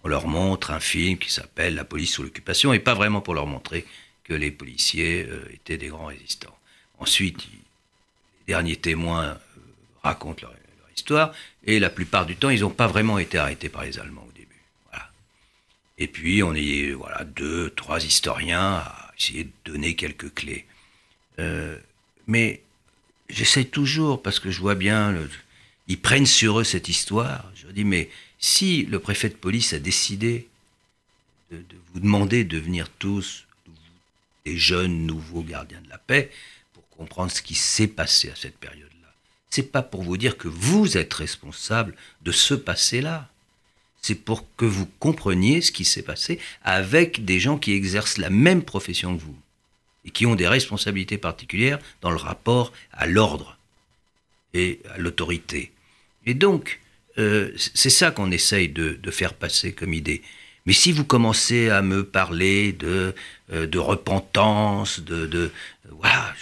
on 0.04 0.08
leur 0.08 0.28
montre 0.28 0.72
un 0.72 0.80
film 0.80 1.18
qui 1.18 1.32
s'appelle 1.32 1.76
La 1.76 1.84
police 1.86 2.14
sous 2.14 2.24
l'occupation, 2.24 2.74
et 2.74 2.80
pas 2.80 2.94
vraiment 2.94 3.22
pour 3.22 3.34
leur 3.34 3.48
montrer 3.48 3.86
que 4.24 4.34
les 4.34 4.52
policiers 4.52 5.28
euh, 5.30 5.44
étaient 5.54 5.78
des 5.78 5.88
grands 5.88 6.08
résistants. 6.08 6.58
Ensuite, 7.00 7.48
les 7.48 8.54
derniers 8.54 8.76
témoins 8.76 9.26
euh, 9.26 9.36
racontent 10.04 10.42
leur, 10.42 10.54
histoire, 10.96 11.34
et 11.66 11.80
la 11.80 11.90
plupart 11.90 12.26
du 12.26 12.36
temps, 12.36 12.50
ils 12.50 12.62
n'ont 12.62 12.70
pas 12.70 12.88
vraiment 12.88 13.18
été 13.18 13.38
arrêtés 13.38 13.70
par 13.70 13.84
les 13.84 13.98
Allemands. 13.98 14.28
Et 16.02 16.08
puis, 16.08 16.42
on 16.42 16.56
est 16.56 16.94
voilà, 16.94 17.24
deux, 17.26 17.70
trois 17.70 18.04
historiens 18.04 18.78
à 18.78 19.12
essayer 19.20 19.44
de 19.44 19.72
donner 19.72 19.96
quelques 19.96 20.34
clés. 20.34 20.66
Euh, 21.38 21.78
mais 22.26 22.64
j'essaie 23.30 23.66
toujours, 23.66 24.24
parce 24.24 24.40
que 24.40 24.50
je 24.50 24.60
vois 24.60 24.74
bien, 24.74 25.16
ils 25.88 26.02
prennent 26.02 26.26
sur 26.26 26.60
eux 26.60 26.64
cette 26.64 26.90
histoire. 26.90 27.52
Je 27.54 27.68
dis, 27.68 27.84
mais 27.84 28.10
si 28.42 28.84
le 28.84 29.00
préfet 29.00 29.30
de 29.30 29.36
police 29.36 29.72
a 29.74 29.80
décidé 29.80 30.50
de, 31.52 31.64
vous 31.94 32.00
demander 32.00 32.44
de 32.44 32.58
venir 32.58 32.90
tous, 32.90 33.46
des 34.46 34.58
jeunes 34.58 35.06
nouveaux 35.06 35.44
gardiens 35.44 35.82
de 35.82 35.90
la 35.90 35.98
paix, 35.98 36.32
pour 36.74 36.88
comprendre 36.90 37.32
ce 37.32 37.42
qui 37.42 37.56
s'est 37.56 37.88
passé 37.88 38.30
à 38.30 38.36
cette 38.36 38.58
période-là, 38.58 39.14
c'est 39.50 39.72
pas 39.72 39.82
pour 39.82 40.04
vous 40.04 40.18
dire 40.18 40.38
que 40.38 40.48
vous 40.48 40.98
êtes 40.98 41.14
responsable 41.14 41.96
de 42.24 42.32
ce 42.32 42.54
passé-là 42.54 43.32
c'est 44.02 44.16
pour 44.16 44.46
que 44.56 44.66
vous 44.66 44.88
compreniez 45.00 45.62
ce 45.62 45.72
qui 45.72 45.86
s'est 45.86 46.02
passé 46.02 46.40
avec 46.64 47.24
des 47.24 47.40
gens 47.40 47.58
qui 47.58 47.74
exercent 47.74 48.18
la 48.18 48.32
même 48.32 48.64
profession 48.64 49.16
que 49.16 49.22
vous 49.22 49.38
et 50.06 50.10
qui 50.10 50.26
ont 50.26 50.36
des 50.36 50.48
responsabilités 50.48 51.20
particulières 51.20 51.80
dans 52.02 52.10
le 52.10 52.18
rapport 52.18 52.74
à 52.92 53.06
l'ordre 53.06 53.58
et 54.56 54.82
à 54.90 54.98
l'autorité. 54.98 55.72
Et 56.26 56.34
donc, 56.34 56.80
euh, 57.22 57.54
c'est 57.56 57.90
ça 57.90 58.12
qu'on 58.12 58.32
essaye 58.32 58.70
de, 58.70 58.98
faire 59.12 59.34
passer 59.34 59.74
comme 59.74 59.94
idée. 59.94 60.22
Mais 60.66 60.74
si 60.74 60.92
vous 60.92 61.04
commencez 61.04 61.70
à 61.70 61.82
me 61.82 62.04
parler 62.04 62.74
de, 62.74 63.14
euh, 63.52 63.68
de 63.68 63.80
repentance, 63.80 65.00
de, 65.00 65.26
de 65.26 65.52
voilà, 65.90 66.34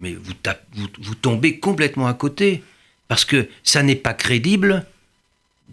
mais 0.00 0.14
vous, 0.14 0.34
vous, 1.00 1.14
tombez 1.14 1.58
complètement 1.58 2.06
à 2.06 2.14
côté. 2.14 2.62
Parce 3.08 3.24
que 3.24 3.48
ça 3.62 3.82
n'est 3.82 3.96
pas 3.96 4.14
crédible 4.14 4.86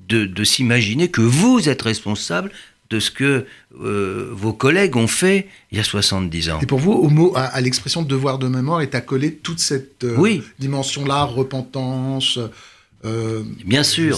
de, 0.08 0.44
s'imaginer 0.44 1.10
que 1.10 1.22
vous 1.22 1.70
êtes 1.70 1.82
responsable 1.84 2.52
de 2.90 3.00
ce 3.00 3.12
que 3.12 3.46
euh, 3.80 4.30
vos 4.34 4.52
collègues 4.52 4.96
ont 4.96 5.08
fait 5.08 5.48
il 5.72 5.78
y 5.78 5.82
a 5.82 5.84
70 5.84 6.50
ans. 6.50 6.60
Et 6.62 6.66
pour 6.66 6.80
vous, 6.80 6.92
au 6.92 7.10
mot, 7.10 7.32
à, 7.36 7.62
l'expression 7.62 8.02
devoir 8.02 8.40
de 8.40 8.48
mémoire 8.48 8.82
est 8.82 8.96
accolée 8.96 9.36
toute 9.36 9.60
cette 9.60 10.06
dimension-là, 10.60 11.24
repentance. 11.24 12.40
Euh, 13.06 13.44
Bien 13.66 13.84
sûr. 13.84 14.18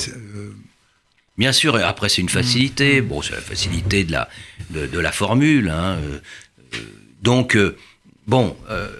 Bien 1.37 1.53
sûr, 1.53 1.79
et 1.79 1.83
après 1.83 2.09
c'est 2.09 2.21
une 2.21 2.29
facilité. 2.29 3.01
Mm. 3.01 3.05
Bon, 3.05 3.21
c'est 3.21 3.33
la 3.33 3.41
facilité 3.41 4.03
de 4.03 4.11
la, 4.11 4.29
de, 4.69 4.99
la 4.99 5.11
formule. 5.11 5.69
Hein. 5.69 5.97
donc, 7.21 7.57
bon, 8.27 8.55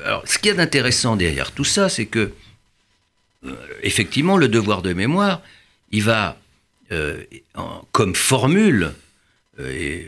alors 0.06 0.24
ce 0.26 0.40
qui 0.40 0.50
est 0.50 0.60
intéressant 0.60 1.16
derrière 1.16 1.52
tout 1.52 1.66
ça, 1.66 1.90
c'est 1.90 2.08
que 2.08 2.32
effectivement, 3.84 4.38
le 4.38 4.48
devoir 4.48 4.82
de 4.82 4.94
mémoire, 4.94 5.42
il 5.92 6.04
va 6.04 6.38
euh, 6.92 7.24
comme 7.94 8.16
formule, 8.16 8.92
euh, 9.60 9.72
et 9.72 10.08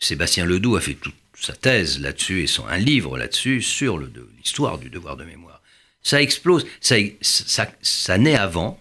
Sébastien 0.00 0.46
Ledoux 0.46 0.74
a 0.74 0.80
fait 0.80 0.94
toute 0.94 1.14
sa 1.40 1.52
thèse 1.52 2.00
là-dessus 2.00 2.42
et 2.42 2.46
son, 2.48 2.66
un 2.66 2.78
livre 2.78 3.16
là-dessus 3.16 3.62
sur 3.62 3.98
l'histoire 3.98 4.78
du 4.78 4.90
devoir 4.90 5.16
de 5.16 5.24
mémoire. 5.24 5.62
Ça 6.02 6.20
explose, 6.20 6.66
ça, 6.80 6.96
ça, 7.82 8.18
naît 8.18 8.34
avant, 8.34 8.80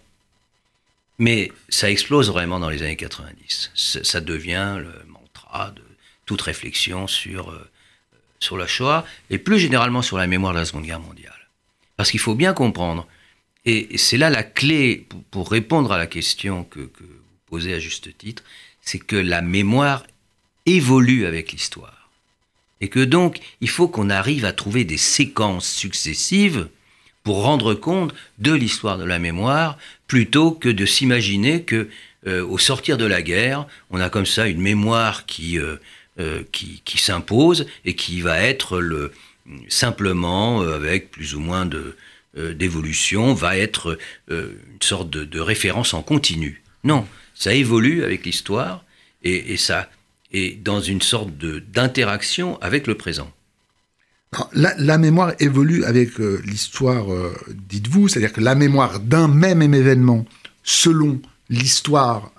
mais 1.19 1.51
ça 1.69 1.89
explose 1.89 2.29
vraiment 2.29 2.59
dans 2.59 2.69
les 2.69 2.83
années 2.83 2.95
90. 2.95 3.71
Ça, 3.75 4.21
devient 4.21 4.77
le 4.79 4.93
mantra 5.07 5.71
de 5.71 5.81
toute 6.25 6.41
réflexion 6.41 7.07
sur, 7.07 7.49
euh, 7.49 7.69
sur 8.39 8.57
la 8.57 8.67
Shoah 8.67 9.05
et 9.29 9.37
plus 9.37 9.59
généralement 9.59 10.01
sur 10.01 10.17
la 10.17 10.27
mémoire 10.27 10.53
de 10.53 10.59
la 10.59 10.65
Seconde 10.65 10.85
Guerre 10.85 10.99
mondiale. 10.99 11.33
Parce 11.95 12.11
qu'il 12.11 12.19
faut 12.19 12.35
bien 12.35 12.53
comprendre, 12.53 13.07
et 13.65 13.97
c'est 13.97 14.17
là 14.17 14.29
la 14.29 14.43
clé 14.43 15.07
pour, 15.31 15.49
répondre 15.49 15.91
à 15.91 15.97
la 15.97 16.07
question 16.07 16.63
que, 16.63 16.81
que 16.81 17.03
posé 17.47 17.73
à 17.73 17.79
juste 17.79 18.15
titre, 18.17 18.43
c'est 18.81 18.99
que 18.99 19.15
la 19.15 19.41
mémoire 19.41 20.05
évolue 20.65 21.25
avec 21.25 21.51
l'histoire. 21.51 22.09
Et 22.79 22.89
que 22.89 23.03
donc, 23.03 23.39
il 23.59 23.69
faut 23.69 23.87
qu'on 23.87 24.11
arrive 24.11 24.45
à 24.45 24.53
trouver 24.53 24.83
des 24.83 24.97
séquences 24.97 25.67
successives 25.67 26.69
pour 27.27 27.43
rendre 27.43 27.73
compte 27.73 28.13
de 28.37 28.53
l'histoire 28.53 28.97
de 28.97 29.03
la 29.03 29.19
mémoire, 29.19 29.77
plutôt 30.07 30.51
que 30.51 30.69
de 30.69 30.85
s'imaginer 30.85 31.63
que, 31.63 31.89
euh, 32.25 32.41
au 32.47 32.57
sortir 32.57 32.95
de 32.95 33.03
la 33.03 33.21
guerre, 33.21 33.67
on 33.89 33.99
a 33.99 34.09
comme 34.09 34.25
ça 34.25 34.47
une 34.47 34.61
mémoire 34.61 35.25
qui, 35.25 35.59
euh, 35.59 35.75
euh, 36.21 36.43
qui, 36.53 36.97
s'impose 36.97 37.65
et 37.83 37.95
qui 37.97 38.21
va 38.21 38.39
être 38.39 38.79
le, 38.79 39.11
simplement, 39.67 40.61
avec 40.61 41.11
plus 41.11 41.35
ou 41.35 41.41
moins 41.41 41.65
de, 41.65 41.97
d'évolution, 42.53 43.33
va 43.33 43.57
être 43.57 43.97
une 44.29 44.81
sorte 44.81 45.09
de, 45.09 45.25
de 45.25 45.39
référence 45.41 45.93
en 45.93 46.03
continu. 46.03 46.63
Non, 46.85 47.05
ça 47.35 47.53
évolue 47.53 48.05
avec 48.05 48.25
l'histoire 48.25 48.85
et, 49.21 49.57
ça 49.57 49.89
est 50.31 50.63
dans 50.63 50.79
une 50.79 51.01
sorte 51.01 51.31
d'interaction 51.37 52.57
avec 52.61 52.87
le 52.87 52.95
présent. 52.95 53.29
La, 54.53 54.97
mémoire 54.97 55.33
évolue 55.39 55.85
avec 55.85 56.19
euh, 56.19 56.41
l'histoire, 56.45 57.11
euh, 57.11 57.33
dites-vous, 57.69 58.07
c'est-à-dire 58.09 58.33
que 58.33 58.41
la 58.41 58.55
mémoire 58.55 58.99
d'un 58.99 59.29
même 59.29 59.61
événement, 59.61 60.25
selon 60.63 61.21
l'histoire, 61.49 62.31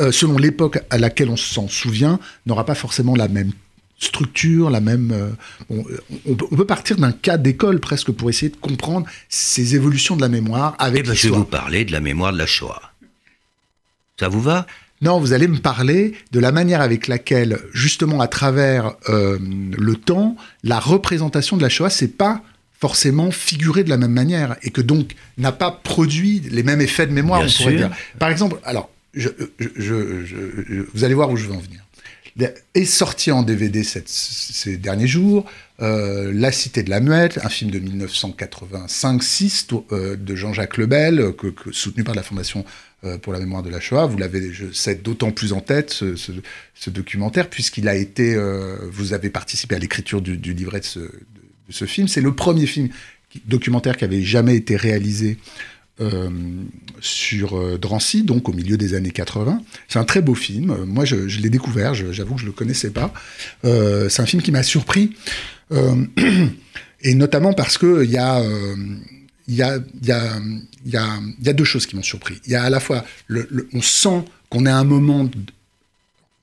euh, 0.00 0.12
selon 0.12 0.38
l'époque 0.38 0.78
à 0.90 0.98
laquelle 0.98 1.30
on 1.30 1.36
s'en 1.36 1.66
souvient, 1.66 2.20
n'aura 2.46 2.64
pas 2.64 2.76
forcément 2.76 3.16
la 3.16 3.26
même 3.26 3.50
structure, 3.98 4.70
la 4.70 4.80
même. 4.80 5.36
On, 5.68 5.84
on, 6.26 6.34
peut 6.34 6.64
partir 6.64 6.96
d'un 6.96 7.12
cas 7.12 7.38
d'école 7.38 7.80
presque 7.80 8.12
pour 8.12 8.30
essayer 8.30 8.50
de 8.50 8.56
comprendre 8.56 9.06
ces 9.28 9.74
évolutions 9.74 10.16
de 10.16 10.22
la 10.22 10.28
mémoire 10.28 10.76
avec 10.78 11.04
eh 11.04 11.08
ben, 11.08 11.14
Je 11.14 11.28
vais 11.28 11.36
vous 11.36 11.44
parler 11.44 11.84
de 11.84 11.92
la 11.92 12.00
mémoire 12.00 12.32
de 12.32 12.38
la 12.38 12.46
Shoah. 12.46 12.92
Ça 14.18 14.28
vous 14.28 14.40
va? 14.40 14.66
Non, 15.02 15.18
vous 15.18 15.32
allez 15.32 15.48
me 15.48 15.58
parler 15.58 16.12
de 16.30 16.38
la 16.38 16.52
manière 16.52 16.80
avec 16.80 17.08
laquelle, 17.08 17.58
justement, 17.74 18.20
à 18.20 18.28
travers 18.28 18.94
euh, 19.08 19.36
le 19.40 19.96
temps, 19.96 20.36
la 20.62 20.78
représentation 20.78 21.56
de 21.56 21.62
la 21.62 21.68
Shoah, 21.68 21.90
c'est 21.90 22.16
pas 22.16 22.40
forcément 22.78 23.32
figuré 23.32 23.84
de 23.84 23.90
la 23.90 23.96
même 23.96 24.12
manière 24.12 24.56
et 24.62 24.70
que 24.70 24.80
donc 24.80 25.14
n'a 25.38 25.52
pas 25.52 25.70
produit 25.70 26.40
les 26.50 26.62
mêmes 26.62 26.80
effets 26.80 27.06
de 27.06 27.12
mémoire, 27.12 27.42
on 27.42 27.50
pourrait 27.50 27.76
dire. 27.76 27.90
Par 28.20 28.28
exemple, 28.28 28.58
alors, 28.64 28.90
je, 29.14 29.28
vous 30.94 31.04
allez 31.04 31.14
voir 31.14 31.30
où 31.30 31.36
je 31.36 31.46
veux 31.46 31.54
en 31.54 31.58
venir. 31.58 31.80
Est 32.74 32.84
sorti 32.84 33.30
en 33.30 33.42
DVD 33.42 33.84
ces 33.84 34.76
derniers 34.78 35.06
jours 35.06 35.44
euh, 35.82 36.32
La 36.34 36.50
Cité 36.50 36.82
de 36.82 36.90
la 36.90 37.00
Muette, 37.00 37.38
un 37.44 37.48
film 37.48 37.70
de 37.70 37.78
1985-6 37.78 39.82
euh, 39.92 40.16
de 40.16 40.34
Jean-Jacques 40.34 40.78
Lebel, 40.78 41.34
soutenu 41.72 42.04
par 42.04 42.14
la 42.14 42.22
Fondation 42.22 42.64
pour 43.22 43.32
la 43.32 43.40
mémoire 43.40 43.62
de 43.62 43.70
la 43.70 43.80
Shoah. 43.80 44.06
Vous 44.06 44.16
l'avez, 44.16 44.52
je 44.52 44.70
sais, 44.72 44.94
d'autant 44.94 45.32
plus 45.32 45.52
en 45.52 45.60
tête, 45.60 45.90
ce, 45.90 46.90
documentaire, 46.90 47.48
puisqu'il 47.50 47.88
a 47.88 47.96
été, 47.96 48.34
euh, 48.34 48.76
vous 48.90 49.12
avez 49.12 49.30
participé 49.30 49.74
à 49.74 49.78
l'écriture 49.78 50.20
du, 50.22 50.36
livret 50.36 50.80
de 50.80 51.10
ce, 51.68 51.84
film. 51.84 52.06
C'est 52.06 52.20
le 52.20 52.34
premier 52.34 52.66
film 52.66 52.90
documentaire 53.46 53.96
qui 53.96 54.04
avait 54.04 54.22
jamais 54.22 54.56
été 54.56 54.76
réalisé 54.76 55.38
euh, 56.00 56.30
sur 57.00 57.78
Drancy, 57.78 58.22
donc 58.22 58.48
au 58.48 58.52
milieu 58.52 58.76
des 58.76 58.94
années 58.94 59.10
80. 59.10 59.62
C'est 59.88 59.98
un 59.98 60.04
très 60.04 60.22
beau 60.22 60.34
film. 60.34 60.84
Moi, 60.84 61.04
je, 61.04 61.16
l'ai 61.40 61.50
découvert, 61.50 61.94
j'avoue 61.94 62.36
que 62.36 62.40
je 62.40 62.46
le 62.46 62.52
connaissais 62.52 62.90
pas. 62.90 63.12
c'est 63.64 64.20
un 64.20 64.26
film 64.26 64.42
qui 64.42 64.52
m'a 64.52 64.62
surpris, 64.62 65.16
et 67.02 67.14
notamment 67.14 67.52
parce 67.52 67.78
qu'il 67.78 68.10
y 68.10 68.18
a 68.18 68.42
il 69.52 70.88
y 70.88 70.96
a, 70.96 71.52
deux 71.52 71.64
choses 71.64 71.86
qui 71.86 71.96
m'ont 71.96 72.02
surpris. 72.02 72.40
Il 72.46 72.52
y 72.52 72.54
a 72.54 72.64
à 72.64 72.70
la 72.70 72.80
fois, 72.80 73.04
on 73.72 73.82
sent 73.82 74.24
qu'on 74.48 74.66
est 74.66 74.70
à 74.70 74.78
un 74.78 74.84
moment, 74.84 75.20
on 75.22 75.30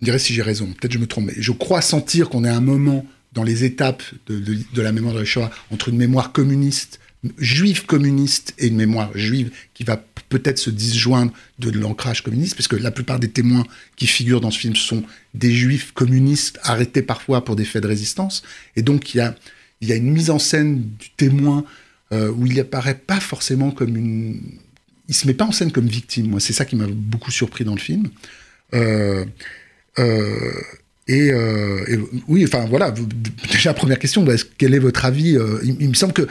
dirait 0.02 0.20
si 0.20 0.34
j'ai 0.34 0.42
raison, 0.42 0.68
peut-être 0.68 0.94
je 0.94 1.00
me 1.00 1.08
trompe, 1.08 1.26
mais 1.26 1.34
je 1.38 1.52
crois 1.52 1.82
sentir 1.82 2.30
qu'on 2.30 2.44
est 2.44 2.50
à 2.50 2.56
un 2.56 2.62
moment 2.62 3.06
dans 3.34 3.44
les 3.44 3.64
étapes 3.64 4.04
de, 4.28 4.82
la 4.82 4.92
mémoire 4.92 5.14
de 5.14 5.20
la 5.20 5.26
Shoah 5.26 5.52
entre 5.72 5.90
une 5.90 5.98
mémoire 5.98 6.32
communiste, 6.32 7.00
juive 7.38 7.86
communiste 7.86 8.54
et 8.58 8.68
une 8.68 8.76
mémoire 8.76 9.16
juive 9.16 9.52
qui 9.74 9.84
va 9.84 10.02
peut-être 10.30 10.60
se 10.60 10.70
disjoindre 10.70 11.34
de 11.58 11.72
l'ancrage 11.72 12.22
communiste, 12.24 12.56
parce 12.56 12.68
que 12.68 12.76
la 12.76 12.92
plupart 12.92 13.20
des 13.20 13.30
témoins 13.30 13.66
qui 13.96 14.08
figurent 14.08 14.42
dans 14.42 14.52
ce 14.52 14.60
film 14.60 14.76
sont 14.76 15.04
des 15.34 15.52
juifs 15.52 15.92
communistes 15.94 16.60
arrêtés 16.64 17.02
parfois 17.02 17.44
pour 17.44 17.56
des 17.56 17.66
faits 17.66 17.84
de 17.84 17.88
résistance. 17.88 18.44
Et 18.76 18.84
donc 18.84 19.16
il 19.16 19.18
y 19.82 19.92
a 19.92 19.96
une 19.96 20.12
mise 20.12 20.30
en 20.30 20.40
scène 20.40 20.84
du 21.00 21.10
témoin 21.18 21.66
euh, 22.12 22.32
où 22.32 22.46
il 22.46 22.60
apparaît 22.60 22.96
pas 22.96 23.20
forcément 23.20 23.72
comme 23.72 23.96
une. 23.96 24.42
Il 25.08 25.16
se 25.16 25.28
met 25.28 25.34
pas 25.34 25.46
en 25.46 25.52
scène 25.52 25.72
comme 25.72 25.88
victime. 25.88 26.28
Moi, 26.30 26.40
c'est 26.40 26.54
ça 26.54 26.66
qui 26.66 26.76
m'a 26.76 26.88
beaucoup 26.88 27.32
surpris 27.32 27.64
dans 27.64 27.74
le 27.74 27.80
film. 27.80 28.10
Euh, 28.74 29.26
euh, 29.98 30.52
et, 31.08 31.32
oui, 32.28 32.44
enfin 32.46 32.66
voilà, 32.68 32.94
déjà 33.52 33.74
première 33.74 33.98
question, 33.98 34.24
bah, 34.24 34.34
quel 34.60 34.76
est 34.76 34.80
votre 34.80 35.06
avis 35.06 35.36
il, 35.64 35.90
me 35.90 35.96
semble 35.96 36.14
que, 36.14 36.28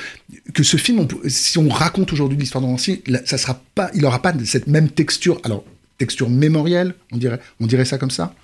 que 0.55 0.63
ce 0.63 0.77
film, 0.77 1.07
si 1.27 1.59
on 1.59 1.69
raconte 1.69 2.13
aujourd'hui 2.13 2.39
l'histoire 2.39 2.63
de 2.63 2.69
Nancy, 2.69 3.03
ça 3.25 3.39
sera 3.39 3.61
pas, 3.75 3.91
il 3.95 4.03
n'aura 4.03 4.23
pas 4.23 4.33
cette 4.45 4.69
même 4.69 4.89
texture, 4.89 5.41
alors 5.43 5.65
texture 5.99 6.31
mémorielle, 6.31 6.95
on 7.11 7.17
dirait, 7.17 7.41
on 7.59 7.67
dirait 7.67 7.85
ça 7.85 7.99
comme 7.99 8.13
ça? 8.13 8.35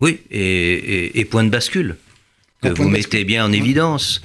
Oui, 0.00 0.20
et, 0.30 1.24
point 1.30 1.44
de 1.44 1.50
bascule, 1.50 1.96
que 2.62 2.68
vous 2.68 2.88
mettez 2.88 3.24
bien 3.24 3.44
en 3.44 3.52
évidence. 3.52 4.22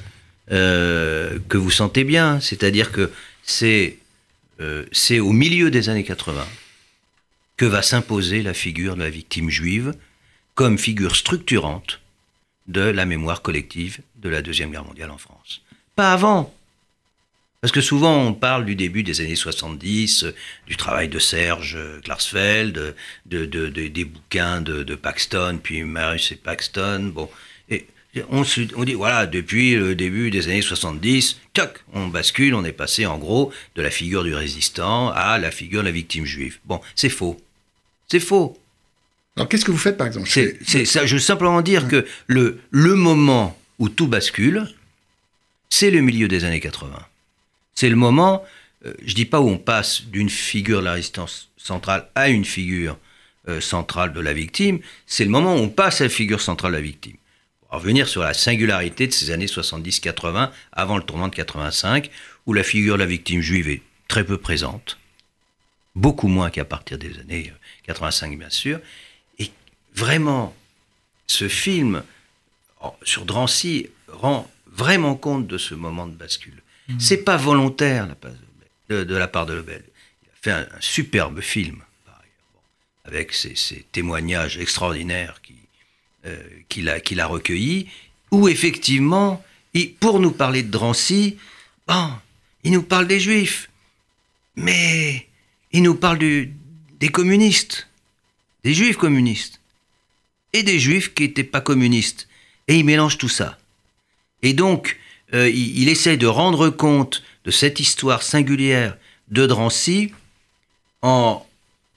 Euh, 0.51 1.39
que 1.47 1.57
vous 1.57 1.71
sentez 1.71 2.03
bien. 2.03 2.41
C'est-à-dire 2.41 2.91
que 2.91 3.11
c'est 3.43 3.97
euh, 4.59 4.85
au 5.21 5.31
milieu 5.31 5.71
des 5.71 5.89
années 5.89 6.03
80 6.03 6.45
que 7.55 7.65
va 7.65 7.81
s'imposer 7.81 8.41
la 8.41 8.53
figure 8.53 8.95
de 8.95 9.03
la 9.03 9.09
victime 9.09 9.49
juive 9.49 9.93
comme 10.53 10.77
figure 10.77 11.15
structurante 11.15 12.01
de 12.67 12.81
la 12.81 13.05
mémoire 13.05 13.41
collective 13.41 13.99
de 14.17 14.29
la 14.29 14.41
Deuxième 14.41 14.71
Guerre 14.71 14.85
mondiale 14.85 15.11
en 15.11 15.17
France. 15.17 15.61
Pas 15.95 16.11
avant. 16.11 16.53
Parce 17.61 17.71
que 17.71 17.81
souvent 17.81 18.17
on 18.17 18.33
parle 18.33 18.65
du 18.65 18.75
début 18.75 19.03
des 19.03 19.21
années 19.21 19.37
70, 19.37 20.25
du 20.67 20.75
travail 20.75 21.07
de 21.07 21.19
Serge 21.19 21.77
Klarsfeld, 22.03 22.95
de, 23.25 23.45
des 23.45 24.05
bouquins 24.05 24.59
de, 24.59 24.95
Paxton, 24.95 25.59
puis 25.63 25.83
Marius 25.83 26.33
et 26.33 26.35
Paxton. 26.35 27.11
Bon, 27.13 27.29
on, 28.29 28.43
dit, 28.83 28.93
voilà, 28.93 29.25
depuis 29.25 29.75
le 29.75 29.95
début 29.95 30.29
des 30.29 30.47
années 30.47 30.61
70, 30.61 31.39
toc, 31.53 31.83
on 31.93 32.07
bascule, 32.07 32.53
on 32.53 32.63
est 32.63 32.71
passé 32.71 33.05
en 33.05 33.17
gros 33.17 33.51
de 33.75 33.81
la 33.81 33.89
figure 33.89 34.23
du 34.23 34.35
résistant 34.35 35.09
à 35.09 35.39
la 35.39 35.49
figure 35.49 35.81
de 35.81 35.87
la 35.87 35.91
victime 35.91 36.25
juive. 36.25 36.59
Bon, 36.65 36.79
c'est 36.95 37.09
faux. 37.09 37.41
C'est 38.07 38.19
faux. 38.19 38.57
Alors 39.35 39.49
qu'est-ce 39.49 39.65
que 39.65 39.71
vous 39.71 39.79
faites 39.79 39.97
par 39.97 40.05
exemple? 40.05 40.29
C'est, 40.29 40.85
ça, 40.85 41.07
Je 41.07 41.15
veux 41.15 41.19
simplement 41.19 41.61
dire 41.61 41.87
que 41.87 42.05
le, 42.27 42.59
le 42.69 42.93
moment 42.93 43.57
où 43.79 43.89
tout 43.89 44.07
bascule, 44.07 44.67
c'est 45.69 45.89
le 45.89 46.01
milieu 46.01 46.27
des 46.27 46.43
années 46.43 46.59
80. 46.59 46.91
C'est 47.73 47.89
le 47.89 47.95
moment, 47.95 48.43
euh, 48.85 48.93
je 49.03 49.15
dis 49.15 49.25
pas 49.25 49.41
où 49.41 49.49
on 49.49 49.57
passe 49.57 50.03
d'une 50.03 50.29
figure 50.29 50.81
de 50.81 50.85
la 50.85 50.93
résistance 50.93 51.49
centrale 51.57 52.07
à 52.13 52.29
une 52.29 52.45
figure 52.45 52.99
euh, 53.47 53.59
centrale 53.59 54.13
de 54.13 54.19
la 54.19 54.33
victime, 54.33 54.79
c'est 55.07 55.23
le 55.23 55.31
moment 55.31 55.55
où 55.55 55.59
on 55.59 55.69
passe 55.69 56.01
à 56.01 56.03
la 56.03 56.09
figure 56.11 56.41
centrale 56.41 56.73
de 56.73 56.77
la 56.77 56.83
victime 56.83 57.15
revenir 57.77 58.07
sur 58.07 58.21
la 58.21 58.33
singularité 58.33 59.07
de 59.07 59.13
ces 59.13 59.31
années 59.31 59.47
70-80, 59.47 60.51
avant 60.71 60.97
le 60.97 61.03
tournant 61.03 61.27
de 61.27 61.35
85, 61.35 62.09
où 62.45 62.53
la 62.53 62.63
figure 62.63 62.95
de 62.95 62.99
la 62.99 63.05
victime 63.05 63.41
juive 63.41 63.69
est 63.69 63.81
très 64.07 64.23
peu 64.23 64.37
présente, 64.37 64.97
beaucoup 65.95 66.27
moins 66.27 66.49
qu'à 66.49 66.65
partir 66.65 66.97
des 66.97 67.19
années 67.19 67.51
85 67.87 68.37
bien 68.37 68.49
sûr, 68.49 68.79
et 69.39 69.51
vraiment, 69.95 70.55
ce 71.27 71.47
film 71.47 72.03
sur 73.03 73.25
Drancy 73.25 73.89
rend 74.07 74.49
vraiment 74.67 75.15
compte 75.15 75.47
de 75.47 75.57
ce 75.57 75.73
moment 75.75 76.07
de 76.07 76.13
bascule. 76.13 76.61
Ce 76.87 76.93
mmh. 76.93 76.99
C'est 76.99 77.23
pas 77.23 77.37
volontaire 77.37 78.07
de, 78.89 79.15
la 79.15 79.27
part 79.27 79.45
de 79.45 79.53
Lebel. 79.53 79.83
Il 80.23 80.29
a 80.29 80.35
fait 80.41 80.51
un, 80.51 80.67
superbe 80.79 81.39
film, 81.41 81.81
avec 83.05 83.33
ses, 83.33 83.85
témoignages 83.91 84.57
extraordinaires 84.57 85.41
euh, 86.25 86.41
qu'il 86.69 86.89
a, 86.89 87.27
recueillis, 87.27 87.87
où 88.31 88.47
effectivement, 88.47 89.43
pour 89.99 90.19
nous 90.19 90.31
parler 90.31 90.63
de 90.63 90.71
Drancy, 90.71 91.37
bon, 91.87 92.09
il 92.63 92.71
nous 92.71 92.83
parle 92.83 93.07
des 93.07 93.19
Juifs, 93.19 93.69
mais 94.55 95.27
il 95.71 95.83
nous 95.83 95.95
parle 95.95 96.19
des 96.19 97.09
communistes, 97.11 97.87
des 98.63 98.73
Juifs 98.73 98.97
communistes, 98.97 99.59
et 100.53 100.63
des 100.63 100.79
Juifs 100.79 101.13
qui 101.13 101.23
n'étaient 101.23 101.43
pas 101.43 101.61
communistes. 101.61 102.27
Et 102.67 102.77
il 102.77 102.85
mélange 102.85 103.17
tout 103.17 103.29
ça. 103.29 103.57
Et 104.41 104.53
donc, 104.53 104.97
euh, 105.33 105.49
il, 105.49 105.89
essaie 105.89 106.17
de 106.17 106.27
rendre 106.27 106.69
compte 106.69 107.23
de 107.43 107.51
cette 107.51 107.79
histoire 107.79 108.21
singulière 108.21 108.97
de 109.29 109.47
Drancy 109.47 110.13
en, 111.01 111.45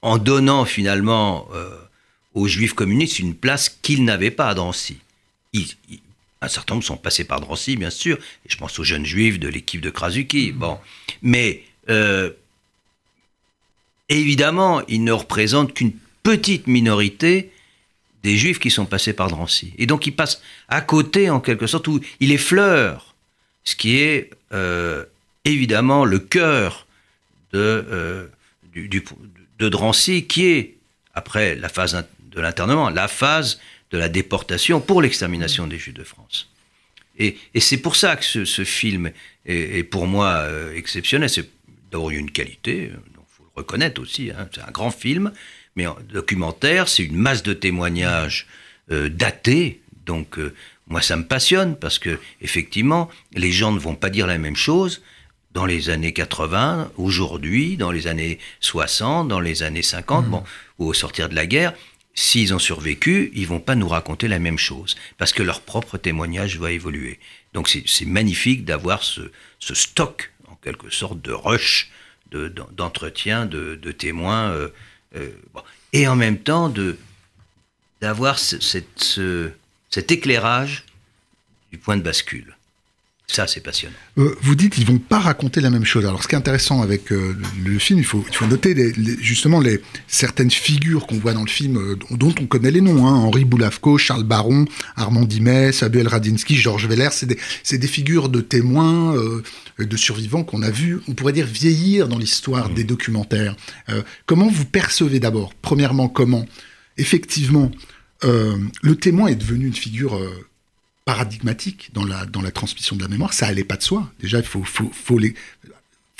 en 0.01 0.17
donnant 0.17 0.65
finalement 0.65 1.47
euh, 1.53 1.69
aux 2.37 2.47
juifs 2.47 2.73
communistes 2.73 3.19
une 3.19 3.33
place 3.33 3.67
qu'ils 3.81 4.03
n'avaient 4.03 4.31
pas 4.31 4.49
à 4.49 4.53
Drancy. 4.53 4.97
un 6.41 6.47
certain 6.47 6.75
nombre 6.75 6.85
sont 6.85 6.97
passés 6.97 7.23
par 7.23 7.41
Drancy, 7.41 7.75
bien 7.75 7.89
sûr, 7.89 8.17
et 8.17 8.49
je 8.49 8.57
pense 8.57 8.77
aux 8.77 8.83
jeunes 8.83 9.05
juifs 9.05 9.39
de 9.39 9.47
l'équipe 9.47 9.81
de 9.81 9.89
Krasuki. 9.89 10.51
Mmh. 10.51 10.57
Bon. 10.57 10.77
Mais 11.23 11.63
euh, 11.89 12.29
évidemment, 14.07 14.81
ils 14.87 15.03
ne 15.03 15.11
représentent 15.11 15.73
qu'une 15.73 15.93
petite 16.21 16.67
minorité 16.67 17.51
des 18.21 18.37
juifs 18.37 18.59
qui 18.59 18.69
sont 18.69 18.85
passés 18.85 19.13
par 19.13 19.29
Drancy. 19.29 19.73
Et 19.79 19.87
donc 19.87 20.05
il 20.05 20.11
passe 20.11 20.41
à 20.67 20.81
côté, 20.81 21.31
en 21.31 21.39
quelque 21.39 21.65
sorte, 21.65 21.87
où 21.87 21.99
il 22.19 22.31
effleure 22.31 23.15
ce 23.63 23.75
qui 23.75 23.97
est 23.97 24.29
euh, 24.53 25.05
évidemment 25.43 26.05
le 26.05 26.19
cœur 26.19 26.85
de, 27.51 27.59
euh, 27.59 28.27
de 28.75 29.69
Drancy, 29.69 30.27
qui 30.27 30.45
est, 30.45 30.75
après 31.15 31.55
la 31.55 31.69
phase 31.69 31.95
de 32.31 32.41
l'internement, 32.41 32.89
la 32.89 33.07
phase 33.07 33.59
de 33.91 33.97
la 33.97 34.09
déportation 34.09 34.79
pour 34.81 35.01
l'extermination 35.01 35.67
des 35.67 35.77
Juifs 35.77 35.93
de 35.93 36.03
France. 36.03 36.49
Et, 37.19 37.37
c'est 37.59 37.77
pour 37.77 37.95
ça 37.95 38.15
que 38.15 38.23
ce, 38.23 38.63
film 38.63 39.11
est, 39.45 39.83
pour 39.83 40.05
moi 40.05 40.27
euh, 40.27 40.75
exceptionnel. 40.75 41.29
C'est 41.29 41.49
d'abord 41.91 42.11
une 42.11 42.29
qualité, 42.29 42.91
il 42.93 43.13
faut 43.29 43.43
le 43.43 43.49
reconnaître 43.55 44.01
aussi. 44.01 44.29
Hein. 44.31 44.47
c'est 44.53 44.61
un 44.61 44.71
grand 44.71 44.91
film, 44.91 45.31
mais 45.75 45.85
documentaire, 46.09 46.87
c'est 46.87 47.03
une 47.03 47.17
masse 47.17 47.43
de 47.43 47.53
témoignages 47.53 48.47
datés, 48.89 49.81
donc 50.05 50.37
moi, 50.89 51.01
ça 51.01 51.17
me 51.17 51.25
passionne 51.25 51.75
parce 51.75 51.99
que 51.99 52.19
effectivement, 52.41 53.09
les 53.33 53.51
gens 53.51 53.71
ne 53.71 53.79
vont 53.79 53.95
pas 53.95 54.09
dire 54.09 54.25
la 54.25 54.37
même 54.37 54.55
chose 54.55 55.01
dans 55.51 55.65
les 55.65 55.89
années 55.89 56.13
80, 56.13 56.91
aujourd'hui, 56.97 57.77
dans 57.77 57.91
les 57.91 58.07
années 58.07 58.39
60, 58.61 59.27
dans 59.27 59.39
les 59.39 59.63
années 59.63 59.81
50, 59.81 60.27
mmh. 60.27 60.29
bon, 60.29 60.43
ou 60.79 60.87
au 60.87 60.93
sortir 60.93 61.29
de 61.29 61.35
la 61.35 61.45
guerre. 61.45 61.73
S'ils 62.19 62.51
ont 62.51 62.59
survécu, 62.59 63.29
ils 63.35 63.45
vont 63.45 63.59
pas 63.59 63.75
nous 63.75 63.87
raconter 63.87 64.27
la 64.27 64.39
même 64.39 64.57
chose 64.57 64.95
parce 65.19 65.33
que 65.33 65.43
leur 65.43 65.61
propre 65.61 65.99
témoignage 65.99 66.57
va 66.57 66.71
évoluer. 66.71 67.19
Donc 67.53 67.69
c'est 67.69 68.05
magnifique 68.05 68.65
d'avoir 68.65 69.03
ce, 69.03 69.21
stock, 69.59 70.33
en 70.47 70.55
quelque 70.55 70.89
sorte, 70.89 71.21
de 71.21 71.31
rush, 71.31 71.91
d'entretien, 72.31 73.45
de, 73.45 73.75
de, 73.75 73.91
témoins, 73.91 74.49
euh, 74.49 74.69
euh, 75.15 75.29
et 75.93 76.07
en 76.07 76.15
même 76.15 76.39
temps 76.39 76.69
de 76.69 76.97
d'avoir 78.01 78.39
cet 78.39 80.11
éclairage 80.11 80.85
du 81.71 81.77
point 81.77 81.97
de 81.97 82.01
bascule. 82.01 82.56
Ça, 83.29 83.45
c'est 83.45 83.59
passionnant. 83.61 83.95
Euh, 84.17 84.35
vous 84.41 84.55
dites 84.55 84.73
qu'ils 84.73 84.85
vont 84.85 84.97
pas 84.97 85.19
raconter 85.19 85.61
la 85.61 85.69
même 85.69 85.85
chose. 85.85 86.05
Alors, 86.05 86.23
ce 86.23 86.27
qui 86.27 86.35
est 86.35 86.37
intéressant 86.37 86.81
avec 86.81 87.11
euh, 87.11 87.35
le 87.63 87.77
film, 87.77 87.99
il 87.99 88.05
faut, 88.05 88.25
il 88.27 88.35
faut 88.35 88.47
noter 88.47 88.93
justement 89.19 89.59
les, 89.59 89.81
certaines 90.07 90.49
figures 90.49 91.05
qu'on 91.05 91.17
voit 91.19 91.33
dans 91.33 91.43
le 91.43 91.49
film, 91.49 91.77
euh, 91.77 91.97
dont 92.11 92.33
on 92.41 92.45
connaît 92.47 92.71
les 92.71 92.81
noms. 92.81 93.05
Hein, 93.05 93.13
Henri 93.13 93.45
Boulavko, 93.45 93.97
Charles 93.97 94.23
Baron, 94.23 94.65
Armand 94.95 95.25
Dimet, 95.25 95.71
Samuel 95.71 96.07
Radinsky, 96.07 96.55
Georges 96.55 96.87
Veller. 96.87 97.09
C'est 97.11 97.27
des, 97.27 97.77
des, 97.77 97.87
figures 97.87 98.29
de 98.29 98.41
témoins, 98.41 99.15
de 99.77 99.97
survivants 99.97 100.43
qu'on 100.43 100.63
a 100.63 100.71
vu, 100.71 100.99
on 101.07 101.13
pourrait 101.13 101.33
dire, 101.33 101.45
vieillir 101.45 102.07
dans 102.07 102.17
l'histoire 102.17 102.69
mmh. 102.69 102.73
des 102.73 102.83
documentaires. 102.85 103.55
comment 104.25 104.47
vous 104.47 104.65
percevez 104.65 105.19
d'abord 105.19 105.53
Premièrement, 105.61 106.07
comment 106.09 106.45
Effectivement, 106.97 107.71
euh, 108.23 108.57
le 108.81 108.95
témoin 108.95 109.27
est 109.27 109.35
devenu 109.35 109.67
une 109.67 109.73
figure 109.73 110.15
euh, 110.15 110.31
paradigmatique 111.07 111.89
dans 111.93 112.03
la, 112.03 112.25
dans 112.25 112.41
la 112.41 112.51
transmission 112.51 112.97
de 112.97 113.01
la 113.01 113.07
mémoire. 113.07 113.31
Ça 113.31 113.47
allait 113.47 113.63
pas 113.63 113.77
de 113.77 113.81
soi. 113.81 114.11
Déjà, 114.19 114.39
il 114.39 114.45
faut, 114.45 114.65
faut, 114.65 114.91
faut 114.91 115.17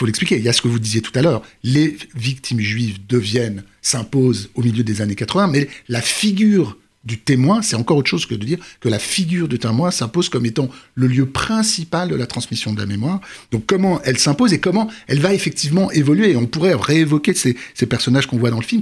l'expliquer. 0.06 0.38
Il 0.38 0.44
y 0.44 0.48
a 0.48 0.54
ce 0.54 0.62
que 0.62 0.70
vous 0.70 0.80
disiez 0.80 1.02
tout 1.02 1.12
à 1.14 1.22
l'heure. 1.22 1.42
Les 1.62 1.98
victimes 2.16 2.62
juives 2.62 3.06
deviennent, 3.06 3.66
s'imposent 3.82 4.50
au 4.56 4.64
milieu 4.64 4.86
des 4.86 5.02
années 5.02 5.16
80, 5.16 5.48
mais 5.48 5.68
la 5.90 6.02
figure 6.02 6.78
du 7.08 7.18
témoin, 7.18 7.62
c'est 7.62 7.78
encore 7.78 7.98
autre 7.98 8.10
chose 8.10 8.26
que 8.26 8.36
de 8.36 8.44
dire 8.44 8.60
que 8.82 8.90
la 8.90 9.00
figure 9.00 9.48
du 9.48 9.58
témoin 9.58 9.92
s'impose 9.92 10.28
comme 10.28 10.46
étant 10.46 10.70
le 10.94 11.08
lieu 11.08 11.26
principal 11.26 12.10
de 12.10 12.16
la 12.16 12.28
transmission 12.28 12.74
de 12.74 12.80
la 12.80 12.86
mémoire. 12.86 13.22
Donc 13.52 13.66
comment 13.66 14.02
elle 14.04 14.20
s'impose 14.20 14.52
et 14.52 14.60
comment 14.60 14.90
elle 15.08 15.20
va 15.20 15.34
effectivement 15.34 15.90
évoluer. 15.92 16.36
on 16.36 16.46
pourrait 16.46 16.76
réévoquer 16.76 17.34
ces, 17.34 17.56
personnages 17.88 18.28
qu'on 18.28 18.38
voit 18.38 18.50
dans 18.50 18.60
le 18.60 18.66
film, 18.66 18.82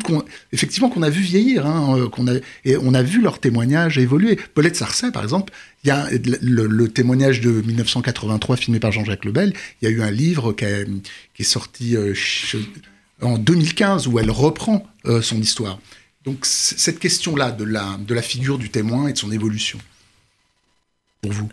effectivement 0.51 0.89
qu'on 0.89 1.03
a 1.03 1.09
vu 1.09 1.21
vieillir, 1.21 1.67
hein, 1.67 1.95
euh, 1.97 2.09
qu'on 2.09 2.27
a, 2.27 2.33
et 2.65 2.75
on 2.77 2.95
a 2.95 3.03
vu 3.03 3.21
leur 3.21 3.39
témoignage 3.39 3.99
évoluer. 3.99 4.39
Paulette 4.55 4.75
Sarcey, 4.75 5.11
par 5.11 5.21
exemple, 5.21 5.53
il 5.83 5.89
y 5.89 5.91
a 5.91 6.09
le, 6.41 6.87
témoignage 6.87 7.41
de 7.41 7.61
1983 7.61 8.57
filmé 8.57 8.79
par 8.79 8.91
Jean-Jacques 8.91 9.25
Lebel. 9.25 9.53
Il 9.81 9.85
y 9.85 9.87
a 9.87 9.91
eu 9.91 10.01
un 10.01 10.09
livre 10.09 10.51
qui, 10.53 10.65
est 10.65 11.43
sorti 11.43 11.95
euh, 11.95 12.15
en 13.21 13.37
2015 13.37 14.07
où 14.07 14.17
elle 14.17 14.31
reprend 14.31 14.87
euh, 15.05 15.21
son 15.21 15.39
histoire. 15.39 15.79
Donc 16.25 16.45
cette 16.45 16.99
question-là 16.99 17.51
de 17.51 17.63
la, 17.63 17.97
de 17.99 18.13
la 18.13 18.21
figure 18.21 18.57
du 18.57 18.69
témoin 18.69 19.07
et 19.07 19.13
de 19.13 19.17
son 19.17 19.31
évolution, 19.31 19.79
pour 21.21 21.31
vous 21.31 21.49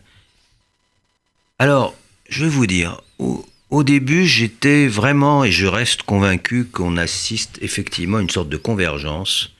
Alors, 1.59 1.95
je 2.29 2.45
vais 2.45 2.51
vous 2.51 2.67
dire, 2.67 3.03
au, 3.19 3.85
début, 3.85 4.27
j'étais 4.27 4.87
vraiment, 4.87 5.45
et 5.45 5.53
je 5.53 5.67
reste 5.67 6.03
convaincu 6.05 6.65
qu'on 6.65 6.97
assiste 6.97 7.59
effectivement 7.61 8.19
à 8.19 8.23
une 8.23 8.31
sorte 8.31 8.49
de 8.49 8.57
convergence. 8.57 9.53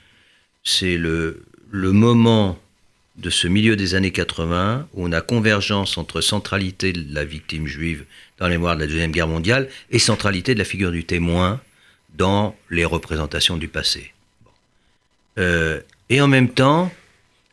C'est 0.63 0.97
le, 0.97 1.45
le 1.69 1.91
moment 1.91 2.57
de 3.17 3.29
ce 3.29 3.47
milieu 3.47 3.75
des 3.75 3.93
années 3.93 4.11
80 4.11 4.87
où 4.93 5.05
on 5.07 5.11
a 5.11 5.21
convergence 5.21 5.99
entre 5.99 6.21
centralité 6.21 6.93
de 6.93 7.13
la 7.13 7.23
victime 7.23 7.67
juive 7.67 8.05
dans 8.39 8.47
les 8.47 8.55
mémoire 8.55 8.75
de 8.75 8.81
la 8.81 8.87
Deuxième 8.87 9.11
Guerre 9.11 9.27
mondiale 9.27 9.69
et 9.91 9.99
centralité 9.99 10.55
de 10.55 10.59
la 10.59 10.65
figure 10.65 10.91
du 10.91 11.05
témoin 11.05 11.61
dans 12.15 12.55
les 12.71 12.85
représentations 12.85 13.57
du 13.57 13.67
passé. 13.67 14.12
Euh, 15.37 15.81
et 16.09 16.21
en 16.21 16.27
même 16.27 16.49
temps, 16.49 16.91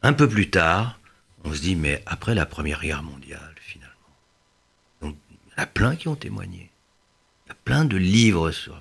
un 0.03 0.12
peu 0.12 0.29
plus 0.29 0.51
tard, 0.51 0.99
on 1.45 1.55
se 1.55 1.61
dit, 1.61 1.77
mais 1.77 2.03
après 2.07 2.35
la 2.35 2.47
Première 2.47 2.81
Guerre 2.83 3.03
mondiale, 3.03 3.55
finalement, 3.61 3.95
donc, 5.01 5.16
il 5.31 5.59
y 5.59 5.62
a 5.62 5.66
plein 5.66 5.97
qui 5.97 6.09
ont 6.09 6.16
témoigné. 6.16 6.71
Il 7.47 7.49
y 7.49 7.53
a 7.53 7.57
plein 7.64 7.85
de 7.85 7.97
livres 7.97 8.51
sur 8.51 8.81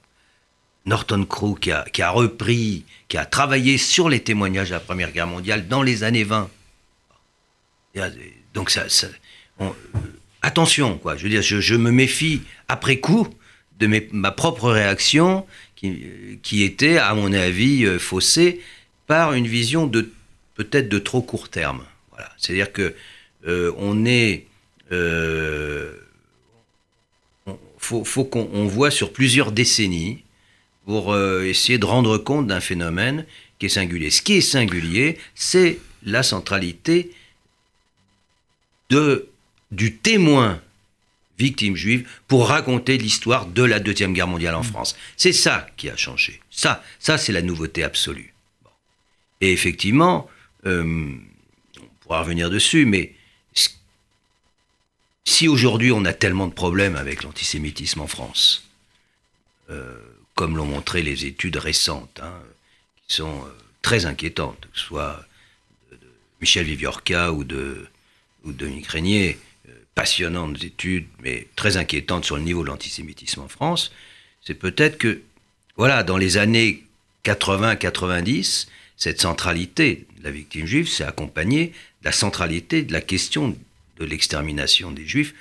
Norton 0.86 1.26
Crowe 1.26 1.56
qui 1.56 1.72
a, 1.72 1.86
qui 1.86 2.02
a 2.02 2.10
repris, 2.10 2.86
qui 3.08 3.18
a 3.18 3.26
travaillé 3.26 3.78
sur 3.78 4.10
les 4.10 4.22
témoignages 4.22 4.70
de 4.70 4.74
la 4.74 4.80
Première 4.80 5.12
Guerre 5.12 5.28
mondiale 5.28 5.68
dans 5.68 5.84
les 5.84 6.04
années 6.04 6.24
20. 6.24 6.50
donc 8.54 8.70
ça, 8.70 8.86
attention, 10.42 10.98
quoi. 10.98 11.16
Je 11.16 11.24
veux 11.24 11.30
dire, 11.30 11.42
je, 11.42 11.76
me 11.76 11.92
méfie 11.92 12.42
après 12.68 13.00
coup 13.00 13.28
de 13.80 13.88
mes, 13.88 14.08
ma 14.12 14.32
propre 14.32 14.72
réaction 14.72 15.46
qui, 15.76 16.40
qui 16.44 16.64
était, 16.64 16.98
à 16.98 17.14
mon 17.14 17.32
avis, 17.34 17.86
euh, 17.86 18.00
faussée 18.00 18.62
par 19.10 19.34
une 19.34 19.48
vision 19.48 19.88
de 19.88 20.12
peut-être 20.54 20.88
de 20.88 21.00
trop 21.00 21.24
court 21.24 21.50
terme. 21.50 21.84
Voilà. 22.12 22.30
C'est-à-dire 22.38 22.72
que 22.72 22.94
euh, 23.48 23.74
on 23.78 24.06
est 24.06 24.46
euh, 24.92 25.96
faut, 27.80 28.06
faut 28.06 28.24
qu'on 28.24 28.68
voit 28.68 28.92
sur 28.92 29.12
plusieurs 29.12 29.52
décennies 29.52 30.24
pour 30.86 31.12
euh, 31.12 31.42
essayer 31.42 31.80
de 31.80 31.86
rendre 31.86 32.20
compte 32.20 32.46
d'un 32.46 32.60
phénomène 32.60 33.26
qui 33.58 33.66
est 33.66 33.70
singulier. 33.70 34.12
Ce 34.12 34.22
qui 34.22 34.34
est 34.34 34.42
singulier, 34.42 35.18
c'est 35.34 35.80
la 36.04 36.22
centralité 36.22 37.12
de, 38.92 39.28
du 39.72 39.96
témoin 39.96 40.62
victime 41.40 41.76
juive 41.76 42.08
pour 42.28 42.50
raconter 42.50 43.00
l'histoire 43.00 43.48
de 43.48 43.64
la 43.64 43.80
Deuxième 43.80 44.14
Guerre 44.14 44.28
mondiale 44.28 44.54
en 44.54 44.64
France. 44.64 44.96
C'est 45.18 45.34
ça 45.34 45.66
qui 45.78 45.90
a 45.90 45.98
changé. 45.98 46.42
Ça, 46.52 46.84
ça 47.00 47.18
c'est 47.18 47.32
la 47.32 47.42
nouveauté 47.42 47.84
absolue. 47.84 48.36
Et 49.42 49.52
effectivement, 49.52 50.30
euh, 50.66 51.14
on 51.80 51.88
pourra 52.02 52.22
revenir 52.22 52.50
dessus, 52.50 52.86
mais 52.86 53.14
si 55.30 55.48
aujourd'hui 55.48 55.92
on 55.92 56.06
a 56.06 56.14
tellement 56.14 56.48
de 56.48 56.54
problèmes 56.54 56.96
avec 56.96 57.24
l'antisémitisme 57.24 58.02
en 58.02 58.08
France, 58.08 58.70
euh, 59.70 59.98
comme 60.36 60.58
l'ont 60.58 60.66
montré 60.66 61.02
les 61.04 61.26
études 61.26 61.58
récentes, 61.58 62.20
hein, 62.24 62.34
qui 63.08 63.16
sont 63.18 63.46
euh, 63.46 63.50
très 63.82 64.06
inquiétantes, 64.06 64.68
que 64.74 64.80
ce 64.80 64.86
soit 64.86 65.24
de, 65.92 65.98
Michel 66.42 66.66
Viviorca 66.66 67.32
ou 67.32 67.44
de, 67.44 67.88
ou 68.44 68.52
Dominique 68.52 68.88
Régnier, 68.88 69.38
euh, 69.68 69.74
passionnantes 69.94 70.64
études, 70.64 71.08
mais 71.22 71.48
très 71.56 71.78
inquiétantes 71.78 72.26
sur 72.26 72.36
le 72.36 72.42
niveau 72.42 72.64
de 72.64 72.68
l'antisémitisme 72.68 73.42
en 73.42 73.48
France, 73.48 73.92
c'est 74.44 74.56
peut-être 74.56 74.98
que, 74.98 75.22
voilà, 75.78 76.04
dans 76.04 76.18
les 76.18 76.38
années 76.38 76.84
80-90, 77.26 78.68
cette 79.00 79.22
centralité 79.22 80.06
de 80.18 80.26
la 80.26 80.32
victime 80.32 80.66
juive 80.66 80.88
s'est 80.90 81.06
accompagnée 81.06 81.68
de 82.02 82.06
la 82.06 82.12
centralité 82.12 82.84
de 82.84 82.92
la 82.94 83.02
question 83.02 83.58
de 83.98 84.06
l'extermination 84.06 84.92
des 84.92 85.08
juifs 85.08 85.34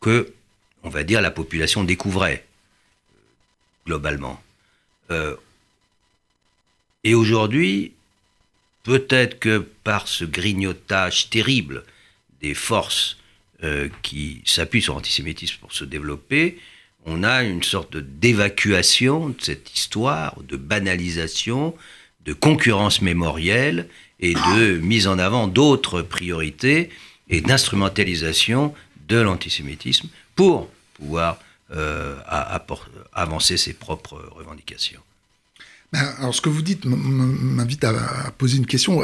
que, 0.00 0.32
on 0.82 0.90
va 0.90 1.02
dire, 1.02 1.22
la 1.22 1.30
population 1.30 1.84
découvrait 1.84 2.44
globalement. 3.86 4.42
Euh, 5.10 5.36
et 7.02 7.14
aujourd'hui, 7.14 7.92
peut-être 8.82 9.38
que 9.38 9.58
par 9.84 10.06
ce 10.06 10.24
grignotage 10.24 11.30
terrible 11.30 11.84
des 12.42 12.54
forces 12.54 13.16
euh, 13.64 13.88
qui 14.02 14.42
s'appuient 14.44 14.82
sur 14.82 14.94
l'antisémitisme 14.94 15.58
pour 15.60 15.72
se 15.72 15.84
développer, 15.84 16.58
on 17.06 17.24
a 17.24 17.42
une 17.42 17.62
sorte 17.62 17.96
d'évacuation 17.96 19.30
de 19.30 19.40
cette 19.40 19.74
histoire, 19.74 20.40
de 20.42 20.56
banalisation, 20.56 21.74
de 22.24 22.32
concurrence 22.32 23.02
mémorielle 23.02 23.88
et 24.20 24.34
de 24.34 24.78
mise 24.78 25.06
en 25.08 25.18
avant 25.18 25.48
d'autres 25.48 26.02
priorités 26.02 26.90
et 27.28 27.40
d'instrumentalisation 27.40 28.74
de 29.08 29.16
l'antisémitisme 29.16 30.08
pour 30.36 30.68
pouvoir 30.94 31.38
euh, 31.74 32.16
avancer 33.12 33.56
ses 33.56 33.72
propres 33.72 34.22
revendications. 34.36 35.00
Ben, 35.92 36.00
alors, 36.18 36.34
ce 36.34 36.40
que 36.40 36.48
vous 36.48 36.62
dites 36.62 36.84
m'invite 36.86 37.84
à, 37.84 37.92
poser 38.38 38.56
une 38.56 38.66
question. 38.66 39.02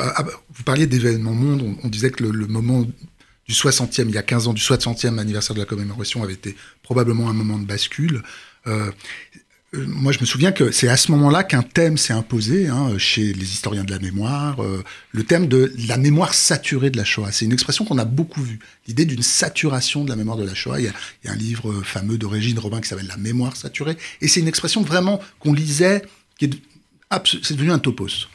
Vous 0.50 0.62
parliez 0.64 0.86
d'événements 0.86 1.34
monde, 1.34 1.76
on, 1.82 1.88
disait 1.88 2.10
que 2.10 2.24
le, 2.24 2.46
moment 2.46 2.82
du 2.82 3.54
60e, 3.54 4.08
il 4.08 4.14
y 4.14 4.18
a 4.18 4.22
15 4.22 4.48
ans, 4.48 4.52
du 4.54 4.62
60e 4.62 5.18
anniversaire 5.18 5.54
de 5.54 5.60
la 5.60 5.66
commémoration 5.66 6.22
avait 6.22 6.34
été 6.34 6.56
probablement 6.82 7.28
un 7.28 7.34
moment 7.34 7.58
de 7.58 7.66
bascule. 7.66 8.22
Euh, 8.66 8.90
moi, 9.74 10.12
je 10.12 10.20
me 10.20 10.24
souviens 10.24 10.50
que 10.50 10.70
c'est 10.70 10.88
à 10.88 10.96
ce 10.96 11.10
moment-là 11.12 11.44
qu'un 11.44 11.62
thème 11.62 11.98
s'est 11.98 12.14
imposé 12.14 12.68
hein, 12.68 12.96
chez 12.96 13.34
les 13.34 13.44
historiens 13.44 13.84
de 13.84 13.90
la 13.90 13.98
mémoire, 13.98 14.62
euh, 14.62 14.82
le 15.12 15.24
thème 15.24 15.46
de 15.46 15.74
la 15.86 15.98
mémoire 15.98 16.32
saturée 16.32 16.88
de 16.88 16.96
la 16.96 17.04
Shoah. 17.04 17.32
C'est 17.32 17.44
une 17.44 17.52
expression 17.52 17.84
qu'on 17.84 17.98
a 17.98 18.06
beaucoup 18.06 18.42
vue, 18.42 18.60
l'idée 18.86 19.04
d'une 19.04 19.22
saturation 19.22 20.04
de 20.04 20.08
la 20.08 20.16
mémoire 20.16 20.38
de 20.38 20.44
la 20.44 20.54
Shoah. 20.54 20.80
Il 20.80 20.86
y 20.86 20.88
a, 20.88 20.92
il 21.22 21.26
y 21.26 21.30
a 21.30 21.34
un 21.34 21.36
livre 21.36 21.82
fameux 21.82 22.16
de 22.16 22.24
Régine 22.24 22.58
Robin 22.58 22.80
qui 22.80 22.88
s'appelle 22.88 23.08
La 23.08 23.18
mémoire 23.18 23.56
saturée, 23.56 23.98
et 24.22 24.28
c'est 24.28 24.40
une 24.40 24.48
expression 24.48 24.80
vraiment 24.80 25.20
qu'on 25.38 25.52
lisait, 25.52 26.02
qui 26.38 26.46
est 26.46 26.50
c'est 27.24 27.54
devenu 27.54 27.70
un 27.70 27.78
topos. 27.78 28.28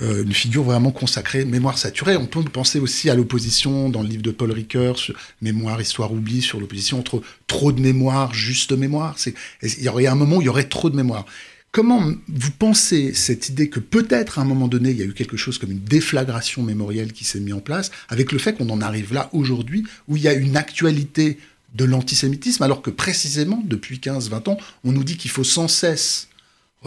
Euh, 0.00 0.22
une 0.22 0.32
figure 0.32 0.62
vraiment 0.62 0.90
consacrée, 0.90 1.44
mémoire 1.44 1.78
saturée. 1.78 2.16
On 2.16 2.26
peut 2.26 2.42
penser 2.44 2.78
aussi 2.78 3.10
à 3.10 3.14
l'opposition 3.14 3.88
dans 3.88 4.02
le 4.02 4.08
livre 4.08 4.22
de 4.22 4.30
Paul 4.30 4.52
Ricoeur, 4.52 4.98
sur 4.98 5.14
Mémoire, 5.40 5.80
Histoire, 5.80 6.12
Oubli, 6.12 6.42
sur 6.42 6.60
l'opposition 6.60 6.98
entre 6.98 7.22
trop 7.46 7.72
de 7.72 7.80
mémoire, 7.80 8.34
juste 8.34 8.72
mémoire. 8.72 9.16
Il 9.62 9.82
y 9.82 9.88
aurait 9.88 10.06
un 10.06 10.14
moment 10.14 10.36
où 10.36 10.42
il 10.42 10.46
y 10.46 10.50
aurait 10.50 10.68
trop 10.68 10.90
de 10.90 10.96
mémoire. 10.96 11.24
Comment 11.70 12.02
vous 12.28 12.50
pensez 12.58 13.12
cette 13.12 13.50
idée 13.50 13.68
que 13.68 13.80
peut-être 13.80 14.38
à 14.38 14.42
un 14.42 14.46
moment 14.46 14.68
donné, 14.68 14.90
il 14.90 14.96
y 14.96 15.02
a 15.02 15.04
eu 15.04 15.12
quelque 15.12 15.36
chose 15.36 15.58
comme 15.58 15.70
une 15.70 15.84
déflagration 15.84 16.62
mémorielle 16.62 17.12
qui 17.12 17.24
s'est 17.24 17.40
mise 17.40 17.54
en 17.54 17.60
place, 17.60 17.90
avec 18.08 18.32
le 18.32 18.38
fait 18.38 18.54
qu'on 18.54 18.70
en 18.70 18.80
arrive 18.80 19.12
là 19.12 19.28
aujourd'hui, 19.32 19.84
où 20.06 20.16
il 20.16 20.22
y 20.22 20.28
a 20.28 20.32
une 20.32 20.56
actualité 20.56 21.38
de 21.74 21.84
l'antisémitisme, 21.84 22.62
alors 22.62 22.80
que 22.80 22.90
précisément, 22.90 23.62
depuis 23.66 23.98
15-20 23.98 24.48
ans, 24.50 24.58
on 24.84 24.92
nous 24.92 25.04
dit 25.04 25.18
qu'il 25.18 25.30
faut 25.30 25.44
sans 25.44 25.68
cesse 25.68 26.28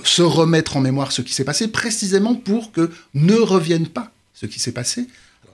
se 0.03 0.21
remettre 0.21 0.77
en 0.77 0.81
mémoire 0.81 1.11
ce 1.11 1.21
qui 1.21 1.33
s'est 1.33 1.43
passé, 1.43 1.67
précisément 1.67 2.35
pour 2.35 2.71
que 2.71 2.91
ne 3.13 3.35
revienne 3.35 3.87
pas 3.87 4.11
ce 4.33 4.45
qui 4.45 4.59
s'est 4.59 4.71
passé. 4.71 5.05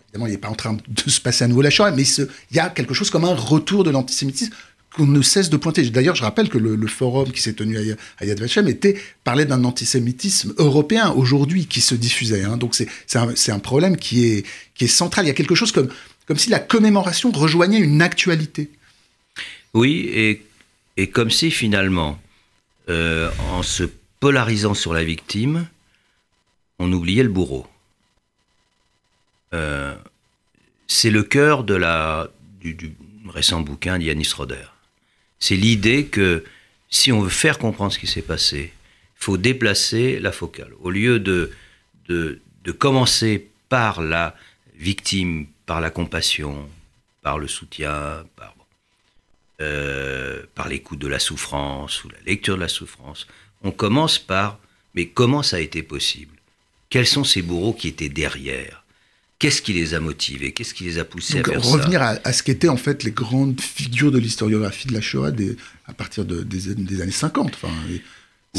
évidemment, 0.09 0.27
il 0.27 0.31
n'est 0.31 0.37
pas 0.37 0.49
en 0.49 0.55
train 0.55 0.77
de 0.87 1.09
se 1.09 1.19
passer 1.19 1.43
à 1.43 1.47
nouveau 1.47 1.61
la 1.61 1.69
Shoah, 1.69 1.91
mais 1.91 2.03
il 2.03 2.27
y 2.55 2.59
a 2.59 2.69
quelque 2.69 2.93
chose 2.93 3.09
comme 3.09 3.25
un 3.25 3.33
retour 3.33 3.83
de 3.83 3.89
l'antisémitisme 3.89 4.53
qu'on 4.95 5.05
ne 5.05 5.21
cesse 5.21 5.49
de 5.49 5.57
pointer. 5.57 5.87
D'ailleurs, 5.89 6.15
je 6.15 6.23
rappelle 6.23 6.49
que 6.49 6.57
le, 6.57 6.87
forum 6.87 7.31
qui 7.31 7.41
s'est 7.41 7.53
tenu 7.53 7.77
à, 7.77 8.25
Yad 8.25 8.39
Vashem 8.39 8.67
était 8.67 8.99
parlait 9.23 9.45
d'un 9.45 9.63
antisémitisme 9.63 10.53
européen 10.57 11.11
aujourd'hui 11.11 11.67
qui 11.67 11.81
se 11.81 11.93
diffusait. 11.95 12.43
Hein. 12.43 12.57
Donc 12.57 12.75
c'est 12.75 13.49
un, 13.51 13.59
problème 13.59 13.97
qui 13.97 14.43
est, 14.79 14.87
central. 14.87 15.25
Il 15.25 15.27
y 15.27 15.31
a 15.31 15.35
quelque 15.35 15.55
chose 15.55 15.71
comme, 15.71 15.89
si 16.37 16.49
la 16.49 16.59
commémoration 16.59 17.31
rejoignait 17.31 17.79
une 17.79 18.01
actualité. 18.01 18.71
Oui, 19.73 20.09
et, 20.13 20.43
et 20.95 21.07
comme 21.07 21.29
si 21.29 21.51
finalement, 21.51 22.19
euh, 22.89 23.29
en 23.51 23.63
se 23.63 23.83
polarisant 24.19 24.73
sur 24.73 24.93
la 24.93 25.03
victime, 25.03 25.67
on 26.79 26.91
oubliait 26.91 27.23
le 27.23 27.29
bourreau. 27.29 27.67
Euh, 29.53 29.95
c'est 30.87 31.09
le 31.09 31.23
cœur 31.23 31.63
de 31.63 31.75
la, 31.75 32.29
du, 32.61 32.95
récent 33.27 33.61
bouquin 33.61 33.99
d'Yanis 33.99 34.31
Roder. 34.35 34.65
C'est 35.39 35.55
l'idée 35.55 36.07
que 36.07 36.43
si 36.89 37.11
on 37.11 37.21
veut 37.21 37.29
faire 37.29 37.59
comprendre 37.59 37.91
ce 37.91 37.99
qui 37.99 38.07
s'est 38.07 38.21
passé, 38.21 38.73
il 39.19 39.23
faut 39.23 39.37
déplacer 39.37 40.19
la 40.19 40.31
focale. 40.31 40.71
Au 40.81 40.89
lieu 40.89 41.19
de, 41.19 41.51
de, 42.07 42.39
commencer 42.77 43.47
par 43.69 44.01
la 44.01 44.35
victime, 44.75 45.47
par 45.65 45.81
la 45.81 45.89
compassion, 45.89 46.69
par 47.21 47.39
le 47.39 47.47
soutien, 47.47 48.25
par, 48.35 48.55
euh, 49.61 50.43
par 50.53 50.67
l'écoute 50.67 50.99
de 50.99 51.07
la 51.07 51.19
souffrance 51.19 52.03
ou 52.03 52.09
la 52.09 52.19
lecture 52.25 52.55
de 52.55 52.61
la 52.61 52.67
souffrance, 52.67 53.25
on 53.63 53.71
commence 53.71 54.19
par 54.19 54.59
mais 54.95 55.07
comment 55.07 55.43
ça 55.43 55.57
a 55.57 55.59
été 55.59 55.83
possible? 55.83 56.35
Quels 56.89 57.05
sont 57.05 57.23
ces 57.23 57.41
bourreaux 57.41 57.73
qui 57.73 57.87
étaient 57.87 58.09
derrière? 58.09 58.83
Qu'est-ce 59.39 59.61
qui 59.61 59.73
les 59.73 59.93
a 59.93 59.99
motivés? 59.99 60.51
Qu'est-ce 60.51 60.73
qui 60.73 60.85
les 60.85 60.97
a 60.97 61.05
poussés 61.05 61.39
à 61.39 61.43
faire 61.43 61.61
revenir 61.61 61.99
ça 61.99 62.19
à, 62.23 62.33
ce 62.33 62.41
qu'étaient 62.41 62.69
en 62.69 62.77
fait 62.77 63.03
les 63.03 63.11
grandes 63.11 63.61
figures 63.61 64.11
de 64.11 64.17
l'historiographie 64.17 64.87
de 64.87 64.93
la 64.93 65.01
Shoah 65.01 65.31
à 65.85 65.93
partir 65.93 66.25
des, 66.25 66.71
années 66.71 67.11
50. 67.11 67.53
Enfin, 67.53 67.71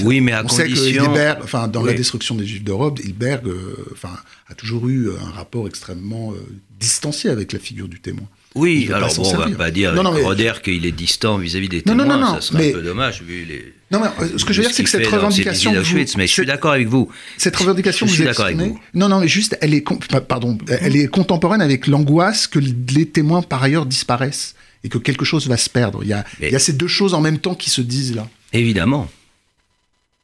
oui, 0.04 0.20
mais 0.20 0.30
à 0.30 0.44
on 0.44 0.46
condition... 0.46 0.76
sait 0.76 0.92
que 0.92 1.42
enfin, 1.42 1.66
dans 1.66 1.82
la 1.82 1.94
destruction 1.94 2.36
des 2.36 2.46
Juifs 2.46 2.62
d'Europe, 2.62 3.00
Hilberg 3.02 3.48
euh, 3.48 3.74
enfin, 3.92 4.16
a 4.46 4.54
toujours 4.54 4.88
eu 4.88 5.10
un 5.16 5.30
rapport 5.30 5.66
extrêmement 5.66 6.32
euh, 6.32 6.36
distancié 6.78 7.30
avec 7.30 7.52
la 7.52 7.58
figure 7.58 7.88
du 7.88 7.98
témoin. 7.98 8.28
Oui, 8.54 8.90
alors 8.92 9.14
bon, 9.14 9.22
on 9.34 9.36
va 9.36 9.50
pas 9.50 9.70
dire 9.70 9.94
non, 9.94 10.10
Roder 10.10 10.54
qu'il 10.62 10.86
est 10.86 10.92
distant 10.92 11.36
vis-à-vis 11.36 11.68
des 11.68 11.82
témoins, 11.82 12.06
non, 12.06 12.18
non, 12.18 12.34
ça 12.34 12.40
serait 12.40 12.70
un 12.70 12.72
peu 12.72 12.82
dommage 12.82 13.22
vu 13.22 13.44
les. 13.44 13.74
Non, 13.90 14.00
mais 14.00 14.24
euh, 14.24 14.38
ce 14.38 14.44
que 14.44 14.52
je 14.52 14.60
veux 14.60 14.66
dire, 14.66 14.74
c'est 14.74 14.84
que 14.84 14.90
cette 14.90 15.06
revendication. 15.06 15.72
Vous, 15.72 15.96
mais 16.16 16.26
je 16.26 16.32
suis 16.32 16.46
d'accord 16.46 16.72
avec 16.72 16.88
vous. 16.88 17.10
Cette 17.36 17.56
revendication, 17.56 18.06
je, 18.06 18.12
suis 18.12 18.24
d'accord 18.24 18.46
avec 18.46 18.56
vous. 18.56 18.80
Non, 18.94 19.08
non, 19.08 19.20
mais 19.20 19.28
juste, 19.28 19.56
elle 19.60 19.74
est, 19.74 19.84
pardon, 20.26 20.58
elle 20.68 20.96
est 20.96 21.08
contemporaine 21.08 21.60
avec 21.60 21.86
l'angoisse 21.86 22.46
que 22.46 22.58
les 22.58 23.06
témoins 23.06 23.42
par 23.42 23.62
ailleurs 23.62 23.86
disparaissent 23.86 24.54
et 24.84 24.88
que 24.88 24.98
quelque 24.98 25.24
chose 25.24 25.46
va 25.48 25.56
se 25.56 25.70
perdre. 25.70 26.00
Il 26.02 26.08
y 26.08 26.12
a, 26.12 26.24
il 26.40 26.50
y 26.50 26.56
a 26.56 26.58
ces 26.58 26.72
deux 26.72 26.88
choses 26.88 27.14
en 27.14 27.20
même 27.20 27.38
temps 27.38 27.54
qui 27.54 27.70
se 27.70 27.80
disent 27.80 28.14
là. 28.14 28.28
Évidemment, 28.52 29.10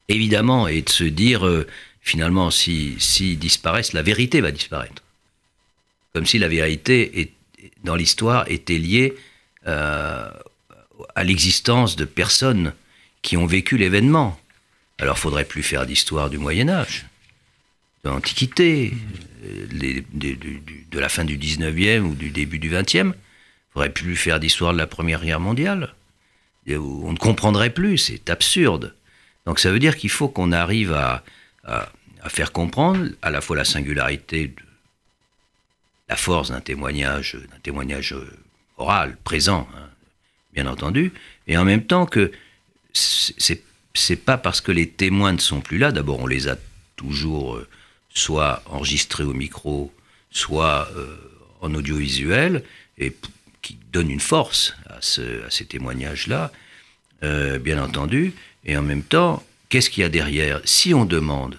évidemment, 0.08 0.66
et 0.68 0.82
de 0.82 0.90
se 0.90 1.04
dire 1.04 1.46
euh, 1.46 1.66
finalement, 2.00 2.50
si, 2.50 2.94
si 2.98 3.36
disparaissent, 3.36 3.92
la 3.92 4.02
vérité 4.02 4.40
va 4.40 4.50
disparaître. 4.50 5.02
Comme 6.14 6.26
si 6.26 6.38
la 6.38 6.48
vérité 6.48 7.20
est 7.20 7.30
dans 7.82 7.96
l'histoire 7.96 8.44
était 8.48 8.78
lié 8.78 9.14
euh, 9.66 10.30
à 11.14 11.24
l'existence 11.24 11.96
de 11.96 12.04
personnes 12.04 12.72
qui 13.22 13.36
ont 13.36 13.46
vécu 13.46 13.76
l'événement. 13.76 14.38
Alors, 14.98 15.18
faudrait 15.18 15.44
plus 15.44 15.62
faire 15.62 15.86
d'histoire 15.86 16.30
du 16.30 16.38
Moyen 16.38 16.68
Âge, 16.68 17.06
de 18.04 18.10
l'Antiquité, 18.10 18.92
euh, 19.44 20.02
de, 20.12 20.98
la 20.98 21.08
fin 21.08 21.24
du 21.24 21.36
19e 21.36 22.00
ou 22.00 22.14
du 22.14 22.30
début 22.30 22.58
du 22.58 22.70
20e. 22.70 23.12
faudrait 23.72 23.90
plus 23.90 24.16
faire 24.16 24.38
d'histoire 24.38 24.72
de 24.72 24.78
la 24.78 24.86
Première 24.86 25.24
Guerre 25.24 25.40
mondiale. 25.40 25.94
On 26.68 27.12
ne 27.12 27.18
comprendrait 27.18 27.70
plus, 27.70 27.98
c'est 27.98 28.30
absurde. 28.30 28.94
Donc 29.46 29.58
ça 29.58 29.70
veut 29.70 29.78
dire 29.78 29.96
qu'il 29.96 30.10
faut 30.10 30.28
qu'on 30.28 30.52
arrive 30.52 30.92
à, 30.92 31.22
faire 32.28 32.52
comprendre 32.52 33.08
à 33.20 33.30
la 33.30 33.40
fois 33.40 33.56
la 33.56 33.64
singularité 33.64 34.54
la 36.08 36.16
force 36.16 36.50
d'un 36.50 36.60
témoignage, 36.60 37.36
d'un 37.50 37.58
témoignage 37.62 38.14
oral, 38.76 39.16
présent, 39.24 39.68
hein, 39.74 39.88
bien 40.52 40.66
entendu, 40.66 41.12
et 41.46 41.56
en 41.56 41.64
même 41.64 41.84
temps 41.84 42.06
que 42.06 42.32
c'est 42.92 43.62
c'est 43.94 44.16
pas 44.16 44.36
parce 44.36 44.60
que 44.60 44.72
les 44.72 44.88
témoins 44.88 45.32
ne 45.32 45.38
sont 45.38 45.60
plus 45.60 45.78
là, 45.78 45.92
d'abord 45.92 46.18
on 46.18 46.26
les 46.26 46.48
a 46.48 46.56
toujours 46.96 47.54
euh, 47.54 47.68
soit 48.12 48.62
enregistrés 48.66 49.24
au 49.24 49.32
micro, 49.32 49.94
soit 50.30 50.88
euh, 50.96 51.16
en 51.60 51.72
audiovisuel, 51.74 52.64
et 52.98 53.14
qui 53.62 53.78
donne 53.92 54.10
une 54.10 54.20
force 54.20 54.74
à, 54.86 54.98
ce, 55.00 55.44
à 55.46 55.50
ces 55.50 55.64
témoignages-là, 55.64 56.52
euh, 57.22 57.58
bien 57.58 57.82
entendu, 57.82 58.34
et 58.64 58.76
en 58.76 58.82
même 58.82 59.02
temps, 59.02 59.44
qu'est-ce 59.68 59.90
qu'il 59.90 60.02
y 60.02 60.04
a 60.04 60.08
derrière? 60.08 60.60
Si 60.64 60.92
on 60.92 61.04
demande 61.04 61.58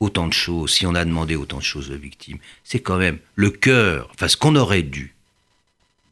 autant 0.00 0.26
de 0.26 0.32
choses, 0.32 0.72
si 0.72 0.86
on 0.86 0.94
a 0.94 1.04
demandé 1.04 1.36
autant 1.36 1.58
de 1.58 1.62
choses 1.62 1.90
aux 1.90 1.98
victimes, 1.98 2.38
c'est 2.64 2.80
quand 2.80 2.96
même 2.98 3.18
le 3.36 3.50
cœur, 3.50 4.08
enfin 4.14 4.28
ce 4.28 4.36
qu'on 4.36 4.56
aurait 4.56 4.82
dû 4.82 5.14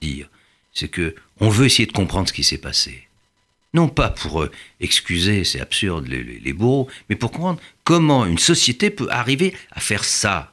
dire, 0.01 0.29
c'est 0.75 0.89
que 0.89 1.15
on 1.41 1.49
veut 1.49 1.67
essayer 1.67 1.87
de 1.87 1.93
comprendre 1.93 2.29
ce 2.29 2.33
qui 2.33 2.45
s'est 2.45 2.59
passé. 2.59 3.09
Non 3.75 3.89
pas 3.89 4.11
pour 4.11 4.43
euh, 4.43 4.51
excuser, 4.81 5.45
c'est 5.45 5.61
absurde, 5.61 6.07
les, 6.07 6.53
bourreaux, 6.53 6.89
mais 7.09 7.17
pour 7.17 7.31
comprendre 7.31 7.61
comment 7.85 8.25
une 8.25 8.39
société 8.39 8.91
peut 8.91 9.09
arriver 9.11 9.55
à 9.73 9.81
faire 9.81 10.05
ça. 10.05 10.53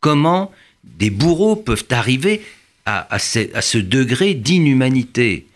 Comment 0.00 0.52
des 0.84 1.10
bourreaux 1.10 1.56
peuvent 1.56 1.86
arriver 1.90 2.42
à, 2.84 3.18
ce, 3.18 3.78
degré 3.78 4.34
d'inhumanité 4.34 5.46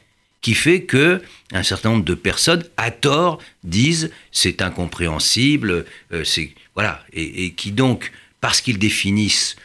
qui 0.41 0.55
fait 0.55 0.83
que 0.83 1.23
un 1.53 1.63
certain 1.63 1.91
nombre 1.91 2.05
de 2.05 2.15
personnes, 2.15 2.65
à 2.77 2.91
tort, 2.91 3.39
disent 3.65 4.11
c'est 4.33 4.63
incompréhensible, 4.63 5.85
euh, 6.13 6.25
c'est 6.25 6.55
voilà, 6.75 7.05
et, 7.13 7.53
qui 7.53 7.73
donc, 7.73 8.13
parce 8.41 8.61
qu'ils 8.61 8.79
définissent 8.79 9.57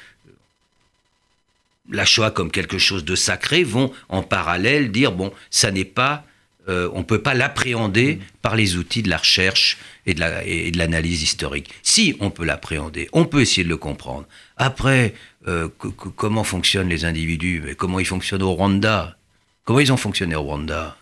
la 1.91 2.03
Shoah 2.03 2.31
comme 2.31 2.51
quelque 2.51 2.79
chose 2.79 3.05
de 3.05 3.15
sacré, 3.15 3.63
vont 3.63 3.91
en 4.09 4.23
parallèle 4.23 4.91
dire 4.91 5.11
bon, 5.11 5.31
ça 5.51 5.71
n'est 5.71 5.85
pas 5.85 6.25
euh, 6.67 6.89
on 6.93 6.99
ne 6.99 7.03
peut 7.03 7.21
pas 7.21 7.35
l'appréhender 7.35 8.19
par 8.41 8.55
les 8.55 8.75
outils 8.75 9.03
de 9.03 9.09
la 9.09 9.17
recherche 9.17 9.77
et 10.07 10.15
de 10.15 10.77
l'analyse 10.77 11.21
historique. 11.21 11.69
Si 11.83 12.15
on 12.19 12.31
peut 12.31 12.43
l'appréhender, 12.43 13.07
on 13.13 13.25
peut 13.25 13.41
essayer 13.41 13.63
de 13.63 13.69
le 13.69 13.77
comprendre. 13.77 14.25
Après, 14.57 15.13
euh, 15.47 15.69
comment 16.15 16.43
fonctionnent 16.43 16.89
les 16.89 17.05
individus? 17.05 17.75
Comment 17.77 17.99
ils 17.99 18.05
fonctionnent 18.05 18.41
au 18.41 18.53
Rwanda? 18.53 19.15
Comment 19.65 19.79
ils 19.79 19.91
ont 19.91 19.97
fonctionné 19.97 20.35
au 20.35 20.43
Rwanda? 20.43 20.97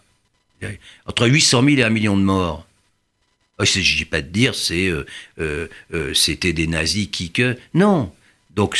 Entre 1.06 1.28
800 1.28 1.64
000 1.64 1.78
et 1.78 1.84
1 1.84 1.90
million 1.90 2.18
de 2.18 2.24
morts. 2.24 2.66
Il 3.60 3.64
ne 3.64 3.68
s'agit 3.68 4.06
pas 4.06 4.22
de 4.22 4.28
dire 4.28 4.56
c'est 4.56 4.90
euh, 5.40 5.68
c'était 6.14 6.54
des 6.54 6.68
nazis 6.68 7.08
qui 7.12 7.32
que 7.32 7.58
non. 7.74 8.12
Donc 8.56 8.80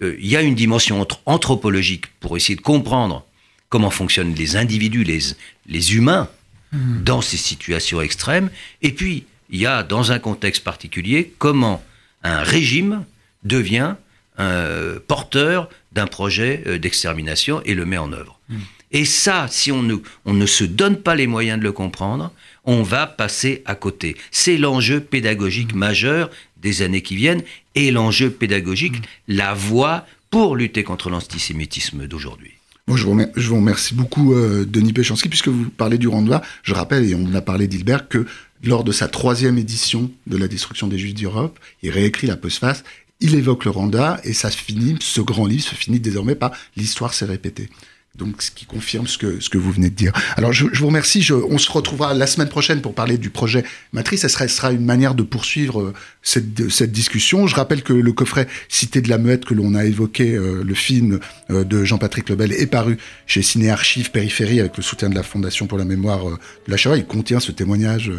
il 0.00 0.26
y 0.26 0.36
a 0.36 0.42
une 0.42 0.54
dimension 0.54 1.06
anthropologique 1.26 2.06
pour 2.20 2.36
essayer 2.36 2.56
de 2.56 2.62
comprendre 2.62 3.24
comment 3.68 3.90
fonctionnent 3.90 4.34
les 4.34 4.56
individus, 4.56 5.04
les, 5.04 5.20
les 5.66 5.94
humains, 5.94 6.28
hmm. 6.72 7.02
dans 7.02 7.20
ces 7.20 7.36
situations 7.36 8.00
extrêmes. 8.00 8.50
Et 8.82 8.92
puis, 8.92 9.24
il 9.50 9.60
y 9.60 9.66
a, 9.66 9.82
dans 9.82 10.12
un 10.12 10.18
contexte 10.18 10.64
particulier, 10.64 11.32
comment 11.38 11.82
un 12.22 12.42
régime 12.42 13.04
devient 13.44 13.94
un 14.36 14.98
porteur 15.06 15.68
d'un 15.92 16.06
projet 16.06 16.62
euh, 16.66 16.78
d'extermination 16.78 17.60
et 17.64 17.74
le 17.74 17.84
met 17.84 17.98
en 17.98 18.12
œuvre. 18.12 18.38
Hmm. 18.48 18.58
Et 18.92 19.04
ça, 19.04 19.46
si 19.50 19.70
on 19.70 19.82
ne, 19.82 19.96
on 20.24 20.34
ne 20.34 20.46
se 20.46 20.64
donne 20.64 20.96
pas 20.96 21.14
les 21.14 21.26
moyens 21.26 21.58
de 21.58 21.64
le 21.64 21.72
comprendre, 21.72 22.32
on 22.64 22.82
va 22.82 23.06
passer 23.06 23.62
à 23.66 23.74
côté. 23.74 24.16
C'est 24.30 24.56
l'enjeu 24.56 25.00
pédagogique 25.00 25.74
hmm. 25.74 25.78
majeur 25.78 26.30
des 26.56 26.82
années 26.82 27.02
qui 27.02 27.16
viennent 27.16 27.42
et 27.74 27.90
l'enjeu 27.90 28.30
pédagogique, 28.30 28.96
la 29.28 29.54
voie 29.54 30.06
pour 30.30 30.56
lutter 30.56 30.84
contre 30.84 31.10
l'antisémitisme 31.10 32.06
d'aujourd'hui 32.06 32.58
je, 32.96 33.04
vous 33.48 33.56
remercie, 33.56 33.94
beaucoup, 33.94 34.34
euh, 34.34 34.64
Denis 34.64 34.92
Péchanski, 34.92 35.28
puisque 35.28 35.48
vous 35.48 35.68
parlez 35.70 35.98
du 35.98 36.08
Rwanda. 36.08 36.42
Je 36.62 36.74
rappelle, 36.74 37.04
et 37.04 37.14
on 37.14 37.34
a 37.34 37.40
parlé 37.40 37.66
d'Hilbert, 37.66 38.08
que 38.08 38.26
lors 38.62 38.84
de 38.84 38.92
sa 38.92 39.08
troisième 39.08 39.58
édition 39.58 40.10
de 40.26 40.36
la 40.36 40.48
destruction 40.48 40.88
des 40.88 40.98
Juifs 40.98 41.14
d'Europe, 41.14 41.58
il 41.82 41.90
réécrit 41.90 42.26
la 42.26 42.36
postface, 42.36 42.84
il 43.20 43.34
évoque 43.34 43.64
le 43.64 43.70
Rwanda, 43.70 44.20
et 44.24 44.32
ça 44.32 44.50
se 44.50 44.56
finit, 44.56 44.96
ce 45.00 45.20
grand 45.20 45.46
livre 45.46 45.64
se 45.64 45.74
finit 45.74 46.00
désormais 46.00 46.34
par 46.34 46.52
L'histoire 46.76 47.14
s'est 47.14 47.26
répétée. 47.26 47.68
Donc, 48.16 48.42
ce 48.42 48.50
qui 48.50 48.66
confirme 48.66 49.06
ce 49.06 49.16
que, 49.16 49.38
ce 49.38 49.48
que 49.48 49.58
vous 49.58 49.70
venez 49.70 49.90
de 49.90 49.94
dire. 49.94 50.12
Alors, 50.36 50.52
je, 50.52 50.66
vous 50.66 50.86
remercie. 50.86 51.22
Je, 51.22 51.34
on 51.34 51.56
se 51.56 51.70
retrouvera 51.70 52.14
la 52.14 52.26
semaine 52.26 52.48
prochaine 52.48 52.80
pour 52.80 52.92
parler 52.92 53.16
du 53.16 53.30
projet 53.30 53.64
Matrice. 53.92 54.22
Ce 54.22 54.28
sera, 54.28 54.48
sera 54.48 54.72
une 54.72 54.84
manière 54.84 55.14
de 55.14 55.22
poursuivre 55.22 55.80
euh, 55.80 55.94
cette, 56.22 56.68
cette, 56.68 56.90
discussion. 56.90 57.46
Je 57.46 57.54
rappelle 57.54 57.82
que 57.82 57.92
le 57.92 58.12
coffret 58.12 58.48
Cité 58.68 59.02
de 59.02 59.08
la 59.08 59.18
Muette 59.18 59.44
que 59.44 59.54
l'on 59.54 59.74
a 59.76 59.84
évoqué, 59.84 60.34
euh, 60.34 60.64
le 60.64 60.74
film 60.74 61.20
euh, 61.50 61.62
de 61.62 61.84
Jean-Patrick 61.84 62.28
Lebel, 62.28 62.52
est 62.52 62.66
paru 62.66 62.98
chez 63.26 63.42
Ciné 63.42 63.70
Archives 63.70 64.10
Périphérie 64.10 64.58
avec 64.58 64.76
le 64.76 64.82
soutien 64.82 65.10
de 65.10 65.14
la 65.14 65.22
Fondation 65.22 65.68
pour 65.68 65.78
la 65.78 65.84
mémoire 65.84 66.24
de 66.26 66.70
la 66.70 66.76
Shoah. 66.76 66.96
Il 66.96 67.06
contient 67.06 67.38
ce 67.38 67.52
témoignage 67.52 68.10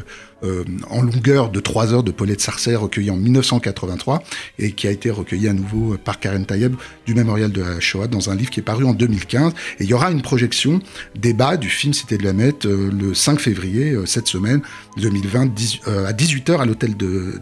euh, 0.41 0.63
en 0.89 1.01
longueur 1.01 1.49
de 1.49 1.59
trois 1.59 1.93
heures 1.93 2.03
de 2.03 2.11
Paulette 2.11 2.39
Sarcey 2.39 2.73
recueilli 2.73 3.11
en 3.11 3.17
1983 3.17 4.23
et 4.57 4.71
qui 4.71 4.87
a 4.87 4.91
été 4.91 5.09
recueilli 5.09 5.49
à 5.49 5.53
nouveau 5.53 5.97
par 5.97 6.19
Karen 6.19 6.45
Tayeb 6.45 6.75
du 7.05 7.13
Mémorial 7.13 7.51
de 7.51 7.61
la 7.61 7.79
Shoah 7.81 8.07
dans 8.07 8.29
un 8.29 8.35
livre 8.35 8.49
qui 8.49 8.61
est 8.61 8.63
paru 8.63 8.85
en 8.85 8.93
2015. 8.93 9.53
Et 9.79 9.83
il 9.83 9.89
y 9.89 9.93
aura 9.93 10.11
une 10.11 10.21
projection 10.21 10.79
débat 11.15 11.57
du 11.57 11.69
film 11.69 11.93
Cité 11.93 12.17
de 12.17 12.23
la 12.23 12.33
Mette 12.33 12.65
euh, 12.65 12.91
le 12.91 13.13
5 13.13 13.39
février, 13.39 13.91
euh, 13.91 14.05
cette 14.05 14.27
semaine 14.27 14.61
2020, 14.97 15.51
à 15.87 16.13
18h 16.13 16.59
à 16.59 16.65
l'hôtel 16.65 16.95
de, 16.97 17.39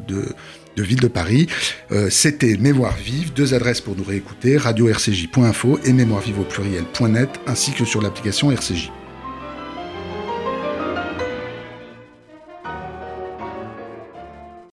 Ville 0.78 1.00
de 1.00 1.08
Paris. 1.08 1.47
C'était 2.12 2.56
Mémoire 2.56 2.95
Vive, 2.95 3.34
deux 3.34 3.56
adresses 3.56 3.82
pour 3.82 3.95
nous 3.95 4.04
réécouter, 4.04 4.58
radio-rcj.info 4.58 5.80
et 5.84 5.91
mémoire 5.91 6.21
vive 6.21 6.39
au 6.39 6.43
pluriel.net, 6.43 7.30
ainsi 7.47 7.71
que 7.71 7.84
sur 7.84 8.00
l'application 8.00 8.52
RCJ. 8.52 8.91